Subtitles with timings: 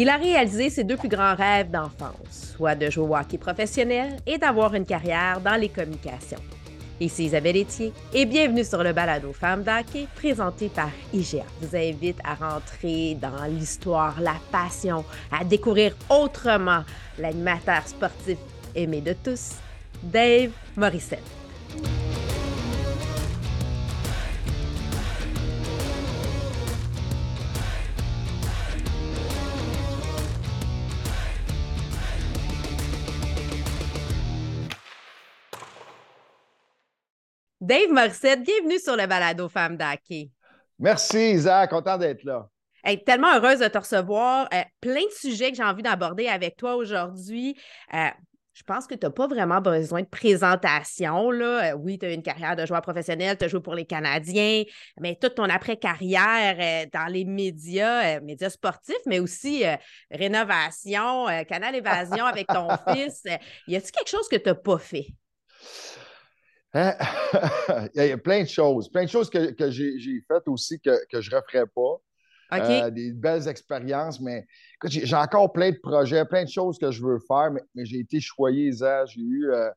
[0.00, 4.16] Il a réalisé ses deux plus grands rêves d'enfance, soit de jouer au hockey professionnel
[4.26, 6.40] et d'avoir une carrière dans les communications.
[7.00, 11.44] Ici Isabelle Etier et bienvenue sur le balado Femmes d'hockey présenté par IGA.
[11.60, 16.82] Je vous invite à rentrer dans l'histoire, la passion, à découvrir autrement
[17.18, 18.38] l'animateur sportif
[18.74, 19.56] aimé de tous,
[20.02, 21.39] Dave Morissette.
[37.70, 40.28] Dave Morissette, bienvenue sur le balado Femmes d'Hockey.
[40.80, 41.70] Merci, Isaac.
[41.70, 42.48] Content d'être là.
[43.06, 44.48] tellement heureuse de te recevoir.
[44.52, 47.56] Euh, plein de sujets que j'ai envie d'aborder avec toi aujourd'hui.
[47.94, 48.08] Euh,
[48.54, 51.30] je pense que tu n'as pas vraiment besoin de présentation.
[51.30, 51.70] Là.
[51.70, 54.64] Euh, oui, tu as une carrière de joueur professionnel, tu as joué pour les Canadiens,
[54.98, 59.62] mais toute ton après-carrière dans les médias, médias sportifs, mais aussi
[60.10, 63.22] rénovation, Canal Évasion avec ton fils.
[63.68, 65.06] Y a-t-il quelque chose que tu n'as pas fait?
[66.74, 66.94] Hein?
[67.94, 68.88] il y a plein de choses.
[68.90, 72.00] Plein de choses que, j'ai faites aussi que, je ne referai pas.
[72.52, 74.44] Euh, des belles expériences, mais
[74.84, 78.20] j'ai encore plein de projets, plein de choses que je veux faire, mais, j'ai été
[78.20, 79.70] choyé, J'ai eu, euh,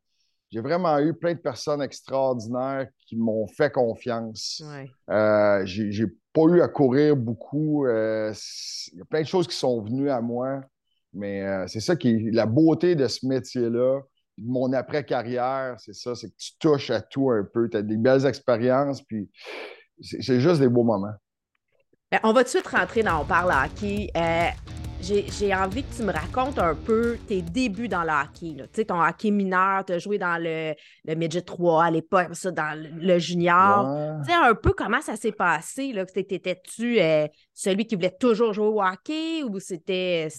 [0.49, 4.63] j'ai vraiment eu plein de personnes extraordinaires qui m'ont fait confiance.
[5.11, 7.85] Euh, j'ai pas eu à courir beaucoup.
[7.87, 10.61] Il y a plein de choses qui sont venues à moi,
[11.13, 14.01] mais c'est ça qui est la beauté de ce métier-là
[14.37, 17.69] mon après-carrière, c'est ça, c'est que tu touches à tout un peu.
[17.69, 19.29] Tu as des belles expériences, puis
[20.01, 21.13] c'est juste des beaux moments.
[22.11, 24.09] Ben, on va tout de suite rentrer dans On parle hockey.
[24.15, 24.49] Euh,
[25.01, 28.55] j'ai envie que tu me racontes un peu tes débuts dans le hockey.
[28.55, 30.73] Tu sais, ton hockey mineur, tu as joué dans le,
[31.03, 34.19] le Midget 3 à l'époque, ça, dans le, junior.
[34.23, 35.93] Tu sais, un peu comment ça s'est passé.
[36.13, 40.29] T'étais-tu euh, celui qui voulait toujours jouer au hockey ou c'était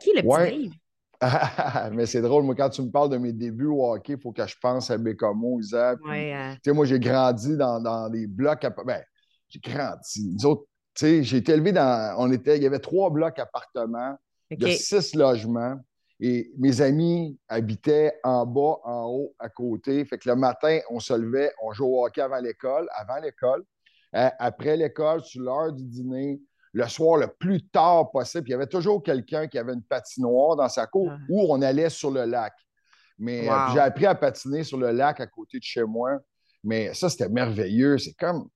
[0.00, 0.72] qui le petit Dave?
[1.92, 4.32] mais c'est drôle, moi, quand tu me parles de mes débuts au hockey, il faut
[4.32, 5.98] que je pense à Bécomo, Isaac.
[6.08, 6.54] Euh.
[6.74, 8.66] Moi, j'ai grandi dans, des blocs.
[8.86, 9.02] Ben,
[9.48, 10.34] j'ai grandi.
[10.34, 10.64] Nous autres,
[10.98, 12.14] j'ai été élevé dans.
[12.18, 14.16] On était, il y avait trois blocs appartements
[14.50, 15.76] de six logements.
[16.22, 20.04] Et mes amis habitaient en bas, en haut, à côté.
[20.04, 23.64] Fait que le matin, on se levait, on jouait au hockey avant l'école, avant l'école.
[24.14, 26.40] Euh, après l'école, sur l'heure du dîner,
[26.72, 28.48] le soir le plus tard possible.
[28.48, 31.90] il y avait toujours quelqu'un qui avait une patinoire dans sa cour où on allait
[31.90, 32.52] sur le lac.
[33.18, 36.18] Mais euh, j'ai appris à patiner sur le lac à côté de chez moi.
[36.62, 37.98] Mais ça, c'était merveilleux.
[37.98, 38.48] C'est comme,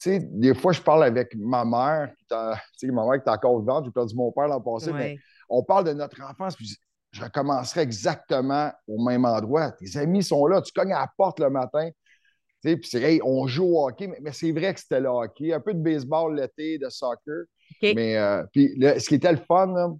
[0.00, 2.36] tu sais, des fois, je parle avec ma mère, tu
[2.76, 5.62] sais, ma mère qui est encore vivante, j'ai perdu mon père l'an passé, mais on
[5.62, 6.76] parle de notre enfance, puis
[7.12, 9.70] je recommencerai exactement au même endroit.
[9.72, 11.88] Tes amis sont là, tu cognes à la porte le matin,
[12.62, 15.52] puis c'est, hey, on joue au hockey, mais, c'est vrai que c'était le hockey.
[15.52, 17.44] Un peu de baseball l'été, de soccer.
[17.82, 19.96] Mais euh, puis ce qui était le fun,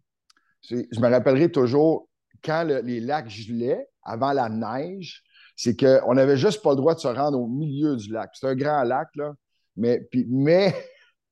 [0.71, 2.09] je me rappellerai toujours
[2.45, 5.23] quand les lacs gelaient avant la neige,
[5.57, 8.31] c'est qu'on n'avait juste pas le droit de se rendre au milieu du lac.
[8.35, 9.35] C'est un grand lac, là.
[9.77, 10.75] Mais, puis, mais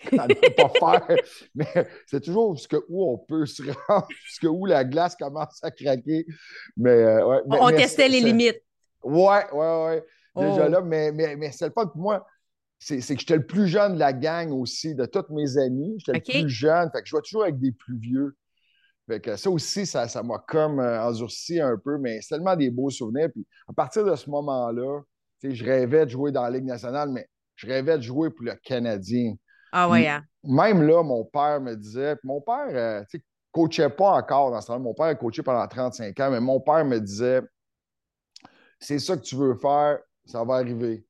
[0.12, 1.17] on ne peut pas faire.
[1.55, 2.57] Mais c'est toujours
[2.89, 6.27] où on peut se rendre, jusqu'à où la glace commence à craquer.
[6.77, 8.62] Mais, euh, on testait les limites.
[9.03, 10.05] Ouais, ouais, ouais
[10.37, 10.69] déjà oh.
[10.69, 12.27] là, mais, mais, mais c'est le fun pour moi.
[12.79, 15.97] C'est que j'étais le plus jeune de la gang aussi, de tous mes amis.
[15.99, 16.91] J'étais le plus jeune.
[16.91, 18.37] Fait que je jouais toujours avec des plus vieux.
[19.07, 22.71] Fait que ça aussi, ça m'a comme euh, endurci un peu, mais c'est tellement des
[22.71, 23.29] beaux souvenirs.
[23.33, 25.01] Puis à partir de ce moment-là,
[25.43, 28.55] je rêvais de jouer dans la Ligue nationale, mais je rêvais de jouer pour le
[28.55, 29.35] Canadien.
[29.73, 30.25] Ah ouais, hein?
[30.45, 34.61] Même là, mon père me disait, mon père, euh, tu sais, coachait pas encore dans
[34.61, 34.79] ce temps-là.
[34.79, 37.43] Mon père a coaché pendant 35 ans, mais mon père me disait,
[38.79, 39.99] c'est ça que tu veux faire,
[40.31, 41.05] ça va arriver.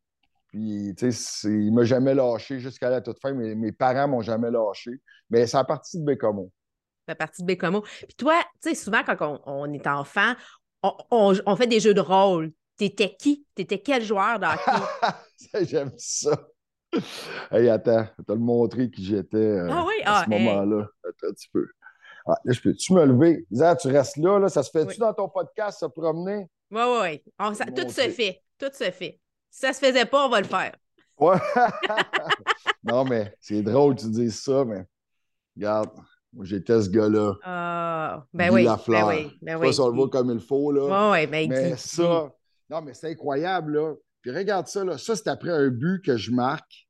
[0.48, 3.32] Puis, tu sais, il m'a jamais lâché jusqu'à la toute fin.
[3.32, 4.90] mais mes parents m'ont jamais lâché.
[5.28, 6.50] Mais c'est à partir de Bécomo.
[7.06, 7.82] C'est à partir de Bécomo.
[7.82, 10.34] Puis toi, tu sais, souvent, quand on, est enfant,
[10.82, 12.52] on, fait des jeux de rôle.
[12.76, 13.46] T'étais qui?
[13.54, 15.62] T'étais quel joueur d'hockey?
[15.68, 16.48] J'aime ça.
[17.52, 19.94] Hey, attends, je vais te le montrer qui j'étais euh, ah oui?
[20.04, 20.86] à ce ah, moment-là.
[21.04, 21.68] Attends un petit peu.
[22.26, 23.46] Ah, là, je peux-tu me lever?
[23.52, 24.48] Zah, tu restes là, là.
[24.48, 26.48] Ça se fait-tu dans ton podcast, se promener?
[26.70, 27.74] Oui, oui, oui.
[27.74, 28.42] Tout se fait.
[28.60, 29.18] Tout se fait.
[29.50, 30.72] Si ça se faisait pas, on va le faire.
[31.18, 31.36] Ouais.
[32.84, 34.84] non, mais c'est drôle que tu dises ça, mais
[35.56, 35.90] regarde,
[36.32, 37.34] moi j'étais ce gars-là.
[37.42, 38.64] Ah, ben oui.
[38.64, 39.66] Ben oui, ben oui.
[39.66, 41.10] Pas si on le voit comme il faut, là.
[41.10, 42.30] Oui, oui, ben, mais ça,
[42.68, 43.94] non, mais c'est incroyable, là.
[44.20, 44.98] Puis regarde ça, là.
[44.98, 46.86] Ça, c'est après un but que je marque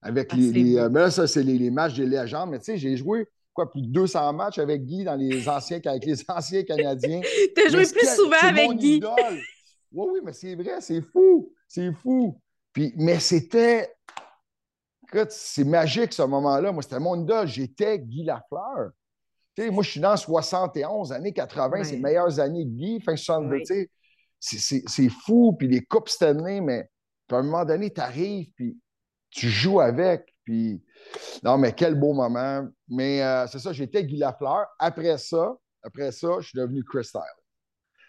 [0.00, 0.78] avec ah, les.
[0.78, 2.50] Euh, mais là, ça, c'est les, matchs des légendes.
[2.50, 5.80] Mais tu sais, j'ai joué quoi, plus de 200 matchs avec Guy dans les anciens,
[5.84, 7.20] avec les anciens Canadiens.
[7.54, 9.02] tu as joué plus souvent avec Guy.
[9.94, 11.52] Oui, oui, mais c'est vrai, c'est fou.
[11.68, 12.40] C'est fou.
[12.72, 13.94] Puis, mais c'était.
[15.28, 16.72] C'est magique ce moment-là.
[16.72, 17.46] Moi, c'était mon idole.
[17.46, 18.90] J'étais Guy Lafleur.
[19.70, 23.86] moi, je suis dans 71, années 80, c'est les meilleures années de Guy, fin 62.
[24.40, 26.90] C'est fou, puis les coupes Stanley, mais
[27.30, 28.76] à un moment donné, tu arrives, puis
[29.30, 30.34] tu joues avec.
[30.42, 30.82] Puis,
[31.44, 32.66] non, mais quel beau moment.
[32.88, 34.66] Mais euh, c'est ça, j'étais Guy Lafleur.
[34.80, 37.22] Après ça, après ça, je suis devenu Chris Style.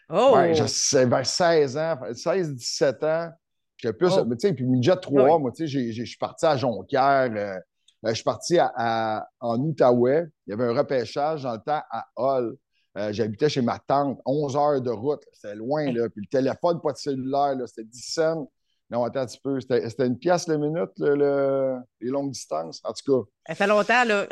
[0.10, 0.34] Oh!
[0.36, 3.32] Ben, vers 16 ans, 16-17 ans.
[3.78, 4.26] J'étais plus, oh.
[4.26, 7.32] tu sais, puis midget 3, moi, tu sais, je suis parti à Jonquière.
[7.36, 7.56] Euh,
[8.02, 10.26] ben, je suis parti à, en Outaouais.
[10.48, 12.56] Il y avait un repêchage dans le temps à Hull.
[12.98, 15.22] Euh, j'habitais chez ma tante, 11 heures de route.
[15.34, 16.08] C'était loin, là.
[16.10, 18.52] Puis le téléphone, pas de cellulaire, c'était 10 cents.
[18.90, 19.60] Non, attends un petit peu.
[19.60, 22.82] C'était une pièce le minute, le, les longues distances?
[22.84, 23.30] En tout cas.
[23.48, 24.28] Ça fait longtemps, là.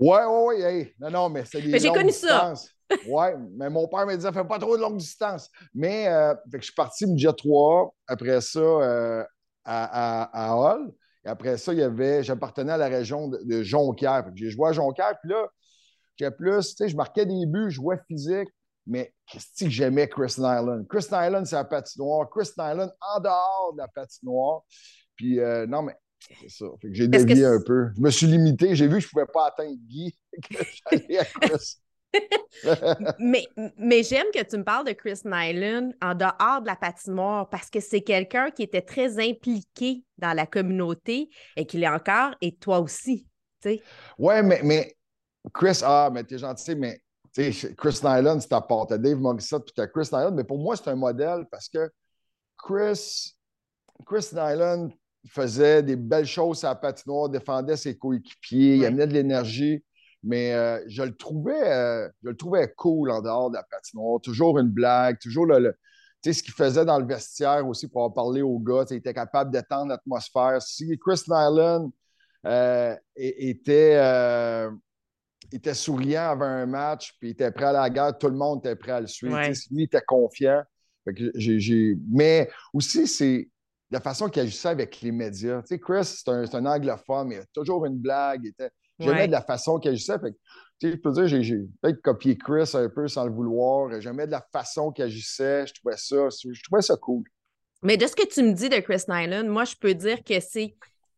[0.00, 0.94] Ouais, ouais, ouais.
[0.98, 1.68] Non, non, mais c'est des.
[1.68, 2.74] Mais j'ai connu distances.
[2.90, 2.96] ça.
[3.08, 5.48] ouais, mais mon père me disait, fais pas trop de longues distances.
[5.74, 9.24] Mais euh, fait que je suis parti me 3 après ça euh,
[9.64, 10.92] à, à, à Hall.
[11.24, 14.24] Et après ça, il y avait, j'appartenais à la région de, Jonquière.
[14.34, 15.46] J'ai joué à Jonquière, puis là,
[16.16, 18.48] j'ai plus, tu sais, je marquais des buts, je jouais physique,
[18.86, 20.84] mais qu'est-ce que j'aimais Chris Nyland?
[20.88, 22.28] Chris Nyland, c'est la patinoire.
[22.30, 24.62] Chris Nyland en dehors de la patinoire.
[25.14, 26.66] Puis euh, non, mais c'est ça.
[26.90, 27.88] j'ai dévié un peu.
[27.96, 28.74] Je me suis limité.
[28.74, 30.14] J'ai vu que je ne pouvais pas atteindre Guy.
[33.20, 33.46] mais
[33.76, 37.70] mais j'aime que tu me parles de Chris Nyland en dehors de la patinoire parce
[37.70, 42.56] que c'est quelqu'un qui était très impliqué dans la communauté et qu'il est encore, et
[42.56, 43.26] toi aussi.
[43.64, 44.96] Oui, mais, mais
[45.52, 47.00] Chris, ah, mais t'es gentil, mais
[47.32, 48.86] Chris Nyland, c'est ta part.
[48.86, 51.90] T'as Dave Morissette puis t'as Chris Nyland, mais pour moi, c'est un modèle parce que
[52.58, 53.36] Chris,
[54.06, 54.90] Chris Nyland
[55.28, 59.84] faisait des belles choses à la patinoire, défendait ses coéquipiers, il amenait de l'énergie,
[60.22, 64.20] mais euh, je, le trouvais, euh, je le trouvais cool en dehors de la patinoire.
[64.20, 65.74] Toujours une blague, toujours le,
[66.24, 68.84] ce qu'il faisait dans le vestiaire aussi pour en parler aux gars.
[68.90, 70.60] Il était capable d'étendre l'atmosphère.
[70.62, 71.90] Si Chris Nyland
[72.46, 73.96] euh, était
[75.52, 78.60] était souriant avant un match, puis il était prêt à la guerre, tout le monde
[78.60, 79.36] était prêt à le suivre.
[79.40, 80.62] Lui, il était confiant.
[82.10, 83.48] Mais aussi, c'est
[83.90, 85.62] la façon qu'il agissait avec les médias.
[85.64, 88.52] sais, Chris, c'est un, anglophone, mais il a toujours une blague.
[88.98, 90.18] J'aimais de la façon qu'il agissait.
[90.18, 90.34] Fait
[90.82, 94.00] je peux dire, j'ai peut-être copié Chris un peu sans le vouloir.
[94.00, 95.66] J'aimais de la façon qu'il agissait.
[95.66, 97.24] Je trouvais ça, je trouvais ça cool.
[97.82, 100.38] Mais de ce que tu me dis de Chris Nyland, moi, je peux dire que
[100.40, 100.74] c'est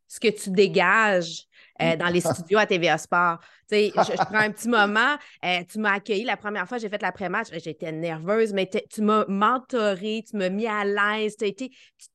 [0.07, 1.47] ce que tu dégages
[1.81, 3.39] euh, dans les studios à TVA Sport.
[3.71, 5.15] Je, je, prends un petit moment.
[5.43, 7.47] Euh, tu m'as accueilli la première fois, j'ai fait l'après-match.
[7.63, 11.35] J'étais nerveuse, mais tu m'as mentoré, tu m'as mis à l'aise.
[11.37, 11.69] Tu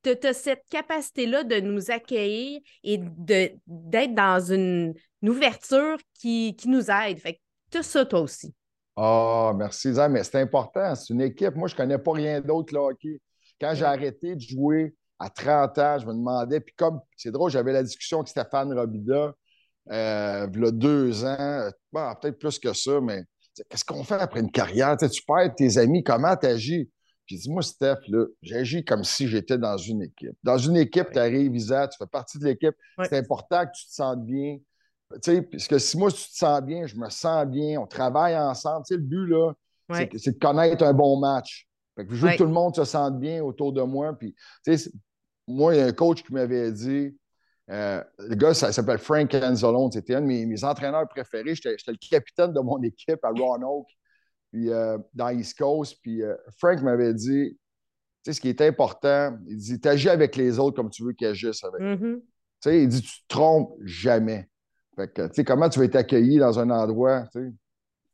[0.05, 2.99] as, cette capacité-là de nous accueillir et
[3.67, 7.19] d'être dans une, ouverture qui, nous aide.
[7.19, 7.39] Fait que
[7.71, 8.53] tu as ça, toi aussi.
[8.95, 10.95] Ah, merci, Zan, mais c'est important.
[10.95, 11.55] C'est une équipe.
[11.55, 13.19] Moi, je ne connais pas rien d'autre, là, hockey.
[13.59, 17.51] Quand j'ai arrêté de jouer à 30 ans, je me demandais, puis comme c'est drôle,
[17.51, 19.33] j'avais la discussion avec Stéphane Robida
[19.91, 23.23] euh, il y a deux ans, peut-être plus que ça, mais
[23.69, 24.95] qu'est-ce qu'on fait après une carrière?
[24.97, 26.89] tu perds tes amis, comment tu agis?
[27.25, 27.97] J'ai dit, moi, Steph,
[28.41, 30.35] j'agis comme si j'étais dans une équipe.
[30.43, 32.73] Dans une équipe, tu arrives, Isa, tu fais partie de l'équipe.
[33.03, 34.57] C'est important que tu te sentes bien.
[35.13, 37.85] Tu sais, parce que si moi, tu te sens bien, je me sens bien, on
[37.85, 38.83] travaille ensemble.
[38.87, 39.53] Tu sais, le but, là,
[40.17, 41.67] c'est de connaître un bon match.
[41.95, 44.17] Fait que je veux que tout le monde se sente bien autour de moi.
[44.17, 44.33] Puis,
[44.65, 44.91] tu sais,
[45.47, 47.15] moi, il y a un coach qui m'avait dit
[47.69, 49.91] euh, le gars, ça, s'appelle Frank Anzalone.
[49.91, 51.55] C'était un de mes, entraîneurs préférés.
[51.55, 53.89] J'étais le capitaine de mon équipe à Roanoke,
[54.51, 55.97] puis euh, dans East Coast.
[56.01, 57.57] Puis euh, Frank m'avait dit, tu
[58.23, 61.27] sais, ce qui est important, il dit, agis avec les autres comme tu veux qu'ils
[61.27, 61.81] agissent avec.
[61.81, 62.19] Mm-hmm.
[62.19, 62.23] Tu
[62.61, 64.49] sais, il dit, tu te trompes jamais.
[64.95, 67.53] Fait que, tu sais, comment tu vas être accueilli dans un endroit, tu sais,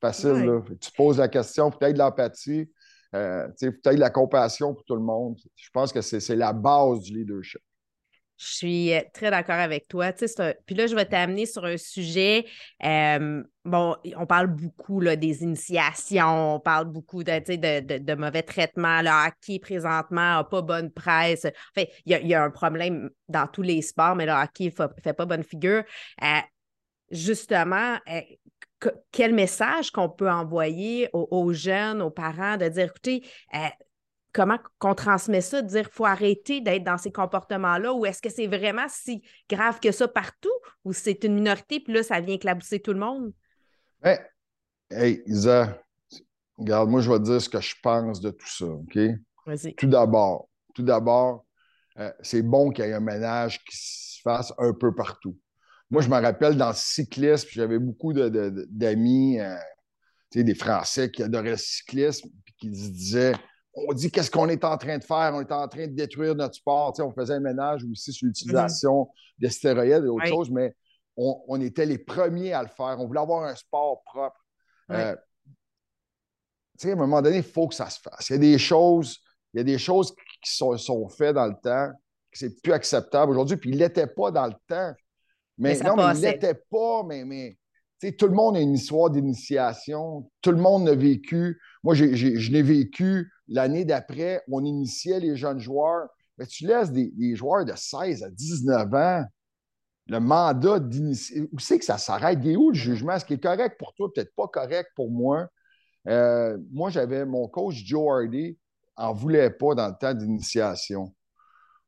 [0.02, 0.62] facile, là.
[0.80, 2.70] tu poses la question, peut-être de l'empathie,
[3.12, 5.40] peut-être de la compassion pour tout le monde.
[5.56, 7.62] Je pense que c'est la base du leadership.
[8.38, 10.12] Je suis euh, très d'accord avec toi.
[10.12, 12.46] Puis là, je vais t'amener sur un sujet.
[12.82, 19.02] bon, on parle beaucoup là, des initiations, on parle beaucoup de, de, mauvais traitements.
[19.02, 21.46] Le hockey, présentement, n'a pas bonne presse.
[21.46, 25.14] Enfin, il y, a un problème dans tous les sports, mais le hockey ne fait,
[25.14, 25.84] pas bonne figure.
[26.22, 26.40] Euh,
[27.12, 28.22] justement, euh,
[29.12, 33.24] quel message qu'on peut envoyer aux, jeunes, aux parents, de dire, écoutez,
[34.36, 38.22] comment qu'on transmet ça, de dire qu'il faut arrêter d'être dans ces comportements-là, ou est-ce
[38.22, 40.52] que c'est vraiment si grave que ça partout,
[40.84, 43.32] ou c'est une minorité, puis là, ça vient éclabousser tout le monde?
[44.04, 44.20] Hey,
[44.92, 45.82] hey Isa,
[46.58, 48.98] regarde, moi, je vais te dire ce que je pense de tout ça, OK?
[49.46, 49.74] Vas-y.
[49.76, 51.46] Tout d'abord, tout d'abord,
[51.98, 55.38] euh, c'est bon qu'il y ait un ménage qui se fasse un peu partout.
[55.90, 59.56] Moi, je me rappelle dans le cyclisme, j'avais beaucoup d'amis, euh,
[60.34, 63.36] des Français qui adoraient le cyclisme, puis qui se disaient
[63.76, 66.36] on dit qu'est-ce qu'on est en train de faire, on est en train de détruire
[66.36, 66.94] notre sport.
[67.00, 69.40] on faisait un ménage aussi sur l'utilisation mm-hmm.
[69.40, 70.76] des stéroïdes et autres choses, mais
[71.18, 72.98] on, était les premiers à le faire.
[73.00, 74.40] On voulait avoir un sport propre.
[74.92, 75.16] Euh,
[76.84, 78.30] à un moment donné, il faut que ça se fasse.
[78.30, 79.20] Il y a des choses,
[79.54, 80.14] il y a des choses
[80.44, 81.92] qui sont, sont faites dans le temps,
[82.32, 84.94] que c'est plus acceptable aujourd'hui, puis il l'était pas dans le temps.
[85.58, 87.58] Mais, non, mais il l'était pas, mais, mais
[88.18, 90.30] tout le monde a une histoire d'initiation.
[90.42, 91.60] Tout le monde a vécu.
[91.82, 94.44] Moi, je l'ai vécu l'année d'après.
[94.50, 96.10] On initiait les jeunes joueurs.
[96.38, 99.26] Mais tu laisses des, joueurs de 16 à 19 ans
[100.08, 101.48] le mandat d'initier.
[101.52, 102.40] Où c'est que ça s'arrête?
[102.44, 103.18] Il est où le jugement?
[103.18, 105.48] Ce qui est correct pour toi, peut-être pas correct pour moi.
[106.08, 108.58] Euh, moi, j'avais mon coach Joe Hardy,
[108.96, 111.16] en voulait pas dans le temps d'initiation.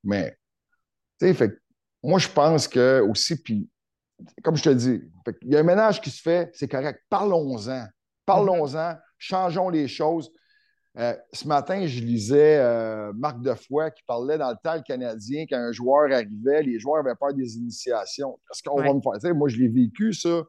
[0.03, 0.35] Mais,
[1.19, 1.59] tu sais,
[2.01, 3.69] moi, je pense que aussi, puis
[4.43, 5.01] comme je te dis,
[5.43, 7.03] il y a un ménage qui se fait, c'est correct.
[7.09, 7.85] Parlons-en.
[8.25, 8.95] Parlons-en.
[9.17, 10.31] Changeons les choses.
[10.97, 15.57] Euh, ce matin, je lisais euh, Marc Defoy qui parlait dans le temps canadien quand
[15.57, 18.39] un joueur arrivait, les joueurs avaient peur des initiations.
[18.51, 19.35] Est-ce qu'on va me faire?
[19.35, 20.43] moi, je l'ai vécu, ça.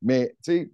[0.00, 0.72] Mais, tu sais,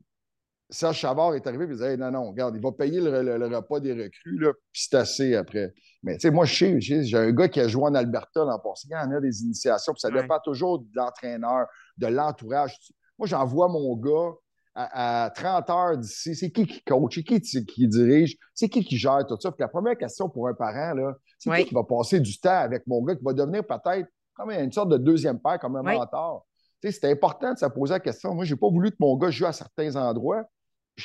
[0.70, 3.80] Serge Chavard est arrivé et il disait Non, non, regarde, il va payer le, repas
[3.80, 5.72] des recrues, là, puis c'est assez après.
[6.04, 8.58] Mais tu sais, moi, je sais, j'ai un gars qui a joué en Alberta l'an
[8.60, 12.76] passé, il y en a des initiations, puis ça dépend toujours de l'entraîneur, de l'entourage.
[13.18, 14.32] Moi, j'envoie mon gars
[14.78, 16.36] à, 30 heures d'ici.
[16.36, 17.16] C'est qui qui coach?
[17.16, 18.36] C'est qui qui dirige?
[18.54, 19.50] C'est qui qui gère tout ça?
[19.50, 20.94] Puis la première question pour un parent,
[21.38, 24.50] c'est qui qui va passer du temps avec mon gars, qui va devenir peut-être comme
[24.50, 26.46] une sorte de deuxième père, comme un mentor?
[26.80, 28.34] C'est important de se poser la question.
[28.34, 30.44] Moi, je n'ai pas voulu que mon gars joue à certains endroits.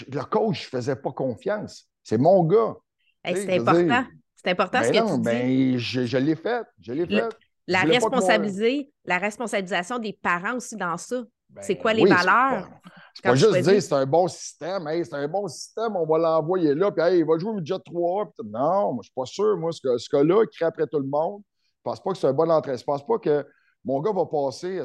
[0.07, 1.87] le coach ne faisait pas confiance.
[2.03, 2.75] C'est mon gars.
[3.25, 4.05] c'est important.
[4.35, 5.23] C'est important ce ben que tu dis.
[5.23, 6.65] Ben, je, je l'ai fait.
[6.81, 7.29] Je l'ai fait.
[7.65, 11.23] La, responsabiliser, la responsabilisation des parents aussi dans ça.
[11.61, 12.69] c'est quoi ben les valeurs?
[13.13, 16.73] C'est pas, juste dire c'est un bon système, c'est un bon système, on va l'envoyer
[16.73, 18.31] là, puis il va jouer au jet 3.
[18.45, 21.07] non, moi, je suis pas sûr, moi, ce, ce gars-là, il crée après tout le
[21.07, 21.41] monde.
[21.77, 22.79] Je pense pas que c'est un bon entraîneur.
[22.79, 23.45] Je pense pas que
[23.83, 24.81] mon gars va passer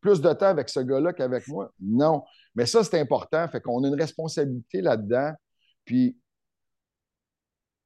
[0.00, 1.70] plus de temps avec ce gars-là qu'avec moi.
[1.80, 2.22] Non.
[2.54, 3.48] Mais ça, c'est important.
[3.48, 5.32] Fait qu'on a une responsabilité là-dedans.
[5.84, 6.16] Puis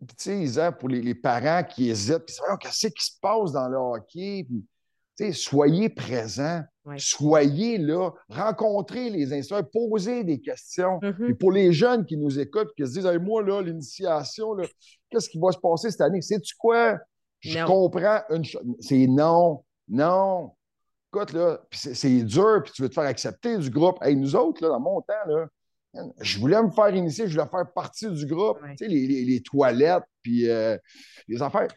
[0.00, 3.76] tu sais, Isa, pour les, parents qui hésitent, puis qu'est-ce qui se passe dans le
[3.76, 4.44] hockey?
[4.48, 4.64] Puis,
[5.32, 6.62] soyez présents,
[6.96, 10.98] soyez là, rencontrez les instructeurs, posez des questions.
[11.00, 11.30] Mm-hmm.
[11.30, 14.56] Et pour les jeunes qui nous écoutent, qui se disent moi, là, l'initiation,
[15.10, 16.22] qu'est-ce qui va se passer cette année?
[16.22, 16.98] Sais-tu quoi?
[17.40, 18.62] Je comprends une chose.
[18.80, 20.52] C'est non, non.
[21.12, 23.98] Écoute, là, c'est dur, puis tu veux te faire accepter du groupe.
[24.02, 25.46] Hey, nous autres, là, dans mon temps, là,
[26.20, 28.58] je voulais me faire initier, je voulais faire partie du groupe.
[28.76, 30.76] Tu sais, les, toilettes, puis euh,
[31.26, 31.68] les affaires.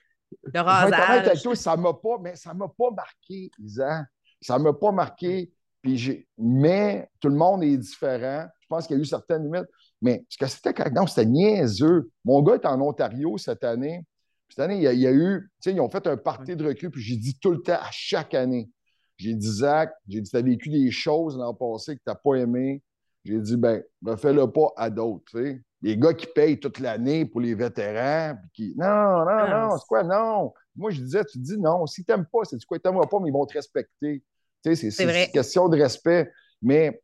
[0.43, 1.43] Le rasage.
[1.55, 4.05] ça m'a pas, mais ça m'a pas marqué, Isa.
[4.41, 5.51] Ça m'a pas marqué.
[5.81, 8.47] Puis mais tout le monde est différent.
[8.59, 9.67] Je pense qu'il y a eu certaines limites.
[10.01, 12.09] Mais ce que c'était non, c'était niaiseux.
[12.23, 14.05] Mon gars est en Ontario cette année.
[14.49, 16.91] Cette année, il y a, eu, tu sais, ils ont fait un party de recul,
[16.91, 18.69] puis j'ai dit tout le temps, à chaque année.
[19.15, 22.15] J'ai dit, Zach, j'ai dit, tu as vécu des choses l'an passé que tu n'as
[22.15, 22.83] pas aimé.
[23.23, 25.23] J'ai dit, ben, refais-le pas à d'autres.
[25.31, 25.61] Tu sais.
[25.81, 28.77] Les gars qui payent toute l'année pour les vétérans, puis qui.
[28.77, 30.53] Non, non, ah, non, c'est quoi, non?
[30.75, 31.85] Moi, je disais, tu dis non.
[31.87, 34.23] Si tu n'aimes pas, c'est quoi, tu n'aimeras pas, mais ils vont te respecter.
[34.63, 36.31] Tu sais, c'est une question de respect.
[36.61, 37.01] Mais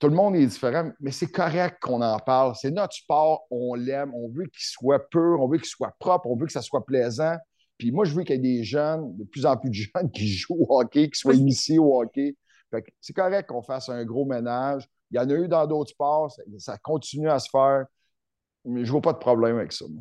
[0.00, 2.54] tout le monde est différent, mais c'est correct qu'on en parle.
[2.60, 6.26] C'est notre sport, on l'aime, on veut qu'il soit pur, on veut qu'il soit propre,
[6.26, 7.36] on veut que ça soit plaisant.
[7.78, 10.10] Puis moi, je veux qu'il y ait des jeunes, de plus en plus de jeunes
[10.14, 12.36] qui jouent au hockey, qui soient initiés au hockey,
[13.00, 14.88] c'est correct qu'on fasse un gros ménage.
[15.10, 17.84] Il y en a eu dans d'autres sports, ça, continue à se faire.
[18.64, 19.84] Mais je ne vois pas de problème avec ça.
[19.88, 20.00] Il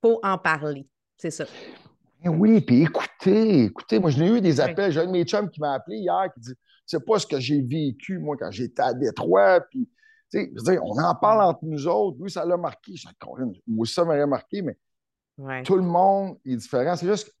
[0.00, 0.86] faut en parler,
[1.16, 1.46] c'est ça.
[2.24, 4.92] Eh oui, puis écoutez, écoutez, moi, je n'ai eu des appels.
[4.92, 6.54] J'ai un de mes chums qui m'a appelé hier qui dit
[6.86, 9.60] C'est pas ce que j'ai vécu, moi, quand j'étais à Détroit.
[9.70, 9.88] Puis,
[10.32, 12.18] je veux dire, on en parle entre nous autres.
[12.20, 12.94] Oui, ça l'a marqué.
[13.66, 14.76] Moi, ça m'aurait marqué, mais
[15.64, 16.94] tout le monde est différent.
[16.94, 17.32] C'est juste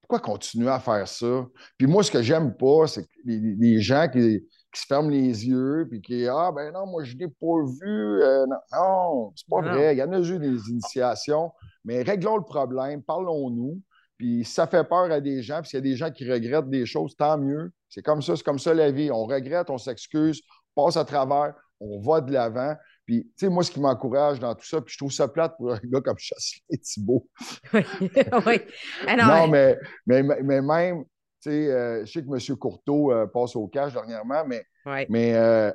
[0.00, 1.46] pourquoi continuer à faire ça?
[1.78, 4.46] Puis moi, ce que j'aime pas, c'est les, gens qui,
[4.80, 8.22] se ferment les yeux puis qui Ah, ben non, moi, je n'ai pas vu.
[8.22, 9.94] Euh, non, c'est pas vrai.
[9.94, 11.52] Il y en a eu des initiations,
[11.84, 13.80] mais réglons le problème, parlons-nous.
[14.16, 16.70] Puis ça fait peur à des gens, puis s'il y a des gens qui regrettent
[16.70, 17.72] des choses, tant mieux.
[17.88, 19.10] C'est comme ça, c'est comme ça la vie.
[19.10, 20.40] On regrette, on s'excuse,
[20.76, 22.74] on passe à travers, on va de l'avant.
[23.06, 25.56] Puis, tu sais, moi, ce qui m'encourage dans tout ça, puis je trouve ça plate
[25.56, 27.28] pour un gars comme Chasselet Thibault.
[27.74, 27.84] oui,
[28.46, 28.60] oui.
[29.06, 31.04] Ah non, mais, mais, mais, même,
[31.50, 32.56] euh, je sais que M.
[32.56, 34.64] Courteau euh, passe au cash dernièrement, mais,
[35.08, 35.70] mais euh,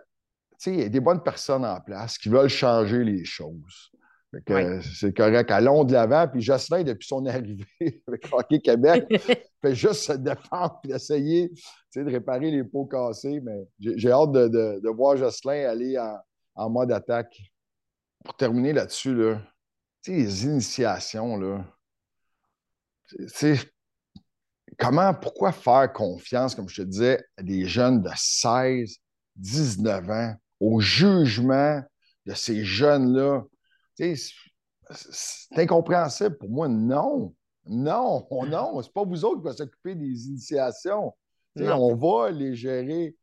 [0.52, 3.92] tu sais, il y a des bonnes personnes en place qui veulent changer les choses.
[4.32, 5.50] C'est correct.
[5.50, 6.28] Allons de l'avant.
[6.28, 9.06] Puis Jocelyn, depuis son arrivée avec Hockey Québec,
[9.62, 11.52] fait juste se défendre et essayer
[11.96, 13.42] de réparer les pots cassés.
[13.42, 16.18] Mais j'ai hâte de, de, de, voir Jocelyn aller en,
[16.56, 17.40] en mode attaque.
[18.24, 19.42] Pour terminer là-dessus, là,
[20.06, 21.66] les initiations, là,
[24.80, 28.96] comment, pourquoi faire confiance, comme je te disais, à des jeunes de 16,
[29.36, 31.82] 19 ans au jugement
[32.26, 33.44] de ces jeunes-là?
[33.96, 36.68] C'est incompréhensible pour moi.
[36.68, 37.36] Non.
[37.66, 41.14] Non, non, c'est pas vous autres qui va s'occuper des initiations.
[41.58, 43.16] On va les gérer.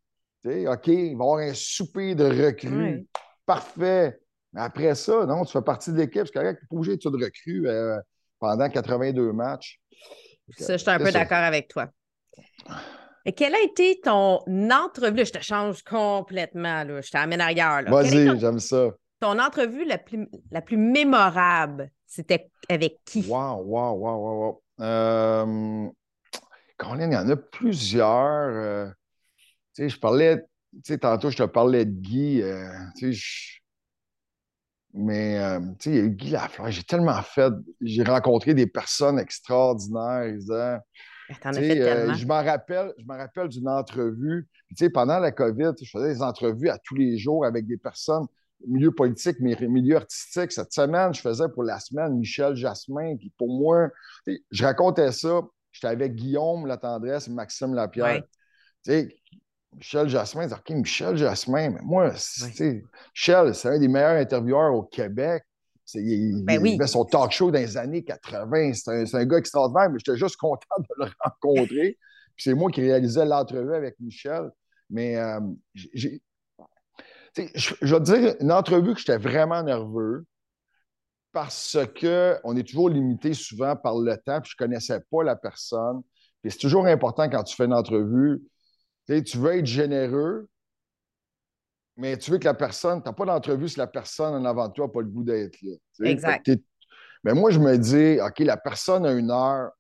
[0.45, 3.09] OK, il va y avoir un souper de recrues.
[3.45, 4.21] Parfait.
[4.53, 6.27] Mais après ça, non, tu fais partie de l'équipe.
[6.27, 7.99] C'est correct, tu pas obligé de recrues euh,
[8.39, 9.81] pendant 82 matchs.
[10.50, 11.88] Ça, je suis un peu d'accord avec toi.
[13.25, 14.38] Et quelle a été ton
[14.71, 15.26] entrevue?
[15.26, 17.00] Je te change complètement, là.
[17.00, 17.83] je t'amène ailleurs.
[17.88, 18.91] Vas-y, j'aime ça.
[19.19, 23.26] Ton entrevue la plus, la plus mémorable, c'était avec qui?
[23.26, 24.62] Wow, wow, wow, wow, wow.
[24.81, 25.88] Euh,
[26.79, 28.55] il y en a plusieurs.
[28.55, 28.87] Euh,
[29.75, 30.38] tu sais, je parlais,
[30.75, 32.43] tu sais, tantôt, je te parlais de Guy.
[32.43, 33.61] Euh, tu sais,
[34.97, 36.71] Mais, euh, tu sais, il y a eu Guy Lafleur.
[36.71, 37.53] J'ai tellement fait.
[37.83, 40.35] J'ai rencontré des personnes extraordinaires.
[41.43, 42.15] T'en as fait tellement.
[42.15, 44.49] je m'en rappelle, je rappelle d'une entrevue.
[44.71, 47.76] Tu sais, pendant la COVID, je faisais des entrevues à tous les jours avec des
[47.76, 48.26] personnes
[48.67, 50.53] milieu politique, mais milieu artistique.
[50.53, 53.17] Cette semaine, je faisais pour la semaine Michel Jasmin.
[53.17, 53.91] Puis pour moi,
[54.26, 55.41] je racontais ça.
[55.73, 58.23] J'étais avec Guillaume La Tendresse et Maxime Lapierre.
[58.85, 59.17] Tu sais,
[59.76, 62.12] Michel Jasmin, OK, Michel Jasmin, mais moi,
[63.14, 65.45] Michel, c'est un des meilleurs intervieweurs au Québec.
[65.95, 66.75] Il, ben oui.
[66.75, 68.73] avait son talk show dans les années 80.
[68.73, 71.97] C'est un, un, gars extraordinaire, mais j'étais juste content de le rencontrer.
[72.37, 74.50] c'est moi qui réalisais l'entrevue avec Michel.
[74.90, 75.40] Mais euh,
[75.75, 76.21] j'ai,
[77.37, 80.25] je, je vais te dire une entrevue que j'étais vraiment nerveux
[81.33, 85.37] parce qu'on est toujours limité souvent par le temps, puis je ne connaissais pas la
[85.37, 86.00] personne.
[86.40, 88.40] Puis c'est toujours important quand tu fais une entrevue,
[89.07, 90.49] tu veux être généreux,
[91.97, 94.69] mais tu veux que la personne, tu n'as pas d'entrevue si la personne en avant
[94.69, 95.75] de toi n'a pas le goût d'être là.
[96.05, 96.51] Exact.
[97.25, 99.71] Mais moi, je me dis, OK, la personne a une heure.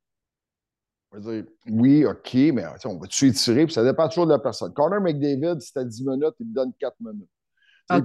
[1.12, 3.66] Je veux dire, oui, OK, mais on va-tu étirer?
[3.66, 4.72] Puis ça dépend toujours de la personne.
[4.72, 7.28] Connor McDavid, si tu 10 minutes, il me donne 4 minutes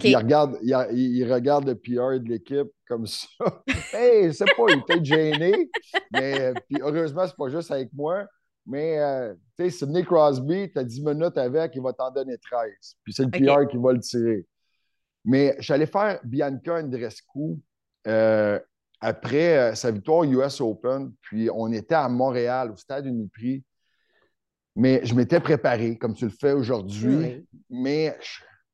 [0.03, 3.27] il, regarde, il, regarde le PR de l'équipe comme ça.
[3.93, 5.69] hey, c'est pas, il était gêné.
[6.11, 8.25] mais puis, heureusement, c'est pas juste avec moi.
[8.65, 12.37] Mais euh, tu sais, Sidney Crosby, tu as 10 minutes avec, il va t'en donner
[12.37, 12.71] 13.
[13.03, 14.45] Puis c'est le PR qui va le tirer.
[15.25, 17.59] Mais j'allais faire Bianca Andrescu
[18.07, 18.59] euh,
[18.99, 21.13] après euh, sa victoire US Open.
[21.21, 23.63] Puis on était à Montréal, au stade Uniprix.
[24.75, 27.45] Mais je m'étais préparé, comme tu le fais aujourd'hui.
[27.69, 28.17] Mais